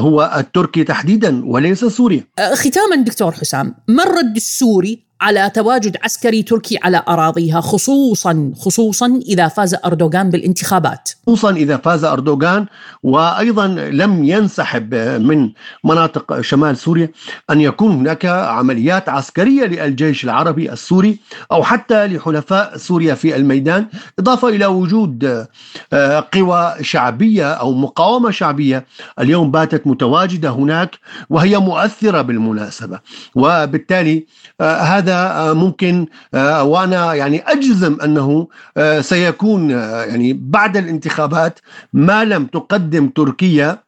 هو 0.06 0.34
التركي 0.38 0.84
تحديدا 0.84 1.46
وليس 1.46 1.86
سوريا. 1.86 2.24
ختاما 2.54 2.96
دكتور 2.96 3.32
حسام، 3.32 3.76
ما 3.88 4.04
الرد 4.04 4.36
السوري 4.36 5.04
على 5.24 5.52
تواجد 5.56 5.98
عسكري 6.04 6.44
تركي 6.44 6.80
على 6.84 7.04
أراضيها 7.08 7.62
خصوصا 7.62 8.52
خصوصا 8.58 9.20
إذا 9.28 9.48
فاز 9.48 9.76
أردوغان 9.86 10.30
بالانتخابات. 10.30 11.10
خصوصا 11.28 11.52
إذا 11.52 11.78
فاز 11.78 12.04
أردوغان 12.04 12.66
وأيضا 13.04 13.68
لم 13.68 14.24
ينسحب 14.24 14.96
من 14.96 15.50
مناطق 15.84 16.42
شمال 16.42 16.78
سوريا 16.78 17.10
أن 17.50 17.62
يكون 17.62 17.92
هناك 17.92 18.26
عمليات 18.26 19.10
عسكرية 19.10 19.66
للجيش 19.66 20.24
العربي 20.24 20.72
السوري 20.72 21.20
أو 21.52 21.64
حتى 21.64 22.08
لحلفاء 22.08 22.78
سوريا 22.78 23.16
في 23.16 23.36
الميدان 23.36 23.88
إضافة 24.20 24.48
إلى 24.48 24.66
وجود 24.66 25.46
آه، 25.94 26.28
قوى 26.34 26.76
شعبية 26.82 27.54
أو 27.54 27.74
مقاومة 27.74 28.32
شعبية 28.32 28.86
اليوم 29.20 29.52
باتت 29.52 29.88
متواجدة 29.88 30.50
هناك 30.50 31.00
وهي 31.30 31.58
مؤثرة 31.58 32.22
بالمناسبة 32.22 33.00
وبالتالي 33.36 34.26
آه، 34.62 34.78
هذا 34.78 35.13
هذا 35.14 35.54
ممكن 35.54 36.06
آه، 36.34 36.64
وأنا 36.64 37.14
يعني 37.14 37.40
أجزم 37.40 37.98
أنه 38.04 38.48
آه، 38.78 39.02
سيكون 39.02 39.72
آه، 39.72 40.04
يعني 40.04 40.34
بعد 40.34 40.78
الانتخابات 40.78 41.60
ما 41.94 42.26
لم 42.26 42.46
تقدم 42.46 43.08
تركيا 43.08 43.84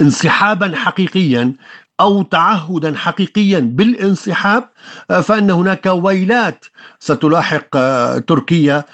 انسحابا 0.00 0.76
حقيقيا 0.76 1.52
أو 2.00 2.22
تعهدا 2.22 2.96
حقيقيا 2.96 3.58
بالانسحاب 3.58 4.68
فإن 5.22 5.50
هناك 5.50 5.86
ويلات 5.86 6.64
ستلاحق 6.98 7.68
تركيا 8.18 8.84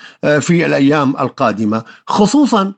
في 0.40 0.66
الأيام 0.66 1.10
القادمة 1.10 1.84
خصوصا 2.06 2.72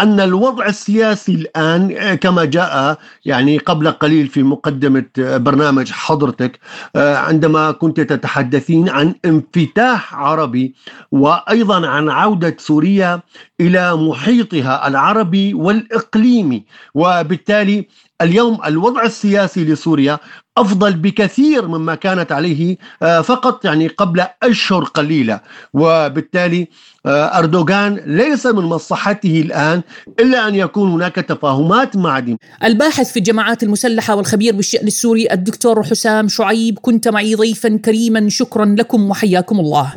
أن 0.00 0.20
الوضع 0.20 0.66
السياسي 0.66 1.34
الآن 1.34 2.14
كما 2.14 2.44
جاء 2.44 2.98
يعني 3.24 3.58
قبل 3.58 3.90
قليل 3.90 4.28
في 4.28 4.42
مقدمة 4.42 5.04
برنامج 5.18 5.92
حضرتك 5.92 6.58
عندما 6.96 7.70
كنت 7.70 8.00
تتحدثين 8.00 8.88
عن 8.88 9.14
انفتاح 9.24 10.14
عربي 10.14 10.74
وأيضا 11.12 11.86
عن 11.88 12.08
عودة 12.08 12.56
سوريا 12.58 13.20
إلى 13.60 13.96
محيطها 13.96 14.88
العربي 14.88 15.54
والإقليمي. 15.54 16.64
وبالتالي 16.94 17.88
اليوم 18.22 18.58
الوضع 18.64 19.02
السياسي 19.04 19.64
لسوريا 19.64 20.18
أفضل 20.58 20.92
بكثير 20.92 21.68
مما 21.68 21.94
كانت 21.94 22.32
عليه 22.32 22.76
آه، 23.02 23.20
فقط 23.20 23.64
يعني 23.64 23.86
قبل 23.86 24.24
أشهر 24.42 24.84
قليلة 24.84 25.40
وبالتالي 25.74 26.68
آه، 27.06 27.38
أردوغان 27.38 28.00
ليس 28.06 28.46
من 28.46 28.64
مصلحته 28.64 29.40
الآن 29.40 29.82
إلا 30.20 30.48
أن 30.48 30.54
يكون 30.54 30.90
هناك 30.90 31.14
تفاهمات 31.14 31.96
مع 31.96 32.18
دين. 32.18 32.38
الباحث 32.64 33.12
في 33.12 33.16
الجماعات 33.16 33.62
المسلحة 33.62 34.14
والخبير 34.14 34.56
بالشأن 34.56 34.86
السوري 34.86 35.32
الدكتور 35.32 35.82
حسام 35.82 36.28
شعيب 36.28 36.78
كنت 36.78 37.08
معي 37.08 37.34
ضيفا 37.34 37.76
كريما 37.76 38.28
شكرا 38.28 38.64
لكم 38.64 39.10
وحياكم 39.10 39.60
الله. 39.60 39.92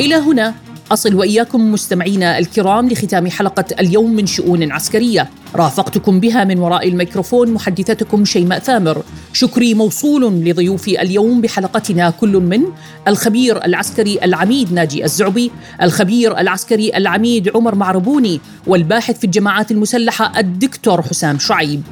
إلى 0.00 0.14
هنا 0.14 0.54
أصل 0.92 1.14
وإياكم 1.14 1.72
مستمعينا 1.72 2.38
الكرام 2.38 2.88
لختام 2.88 3.30
حلقة 3.30 3.64
اليوم 3.80 4.12
من 4.12 4.26
شؤون 4.26 4.72
عسكرية. 4.72 5.30
رافقتكم 5.54 6.20
بها 6.20 6.44
من 6.44 6.58
وراء 6.58 6.88
الميكروفون 6.88 7.52
محدثتكم 7.52 8.24
شيماء 8.24 8.58
ثامر. 8.58 9.02
شكري 9.32 9.74
موصول 9.74 10.24
لضيوفي 10.24 11.02
اليوم 11.02 11.40
بحلقتنا 11.40 12.10
كل 12.10 12.36
من 12.36 12.62
الخبير 13.08 13.64
العسكري 13.64 14.18
العميد 14.24 14.72
ناجي 14.72 15.04
الزعبي 15.04 15.50
الخبير 15.82 16.38
العسكري 16.38 16.96
العميد 16.96 17.56
عمر 17.56 17.74
معربوني 17.74 18.40
والباحث 18.66 19.18
في 19.18 19.24
الجماعات 19.24 19.70
المسلحة 19.70 20.40
الدكتور 20.40 21.02
حسام 21.02 21.38
شعيب. 21.38 21.82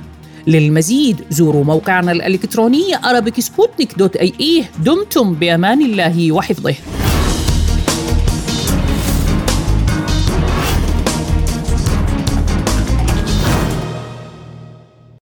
للمزيد 0.47 1.21
زوروا 1.31 1.65
موقعنا 1.65 2.13
الإلكتروني 2.13 2.97
arabicsputnik.ae 2.97 4.65
دمتم 4.85 5.35
بأمان 5.35 5.83
الله 5.83 6.33
وحفظه. 6.33 6.75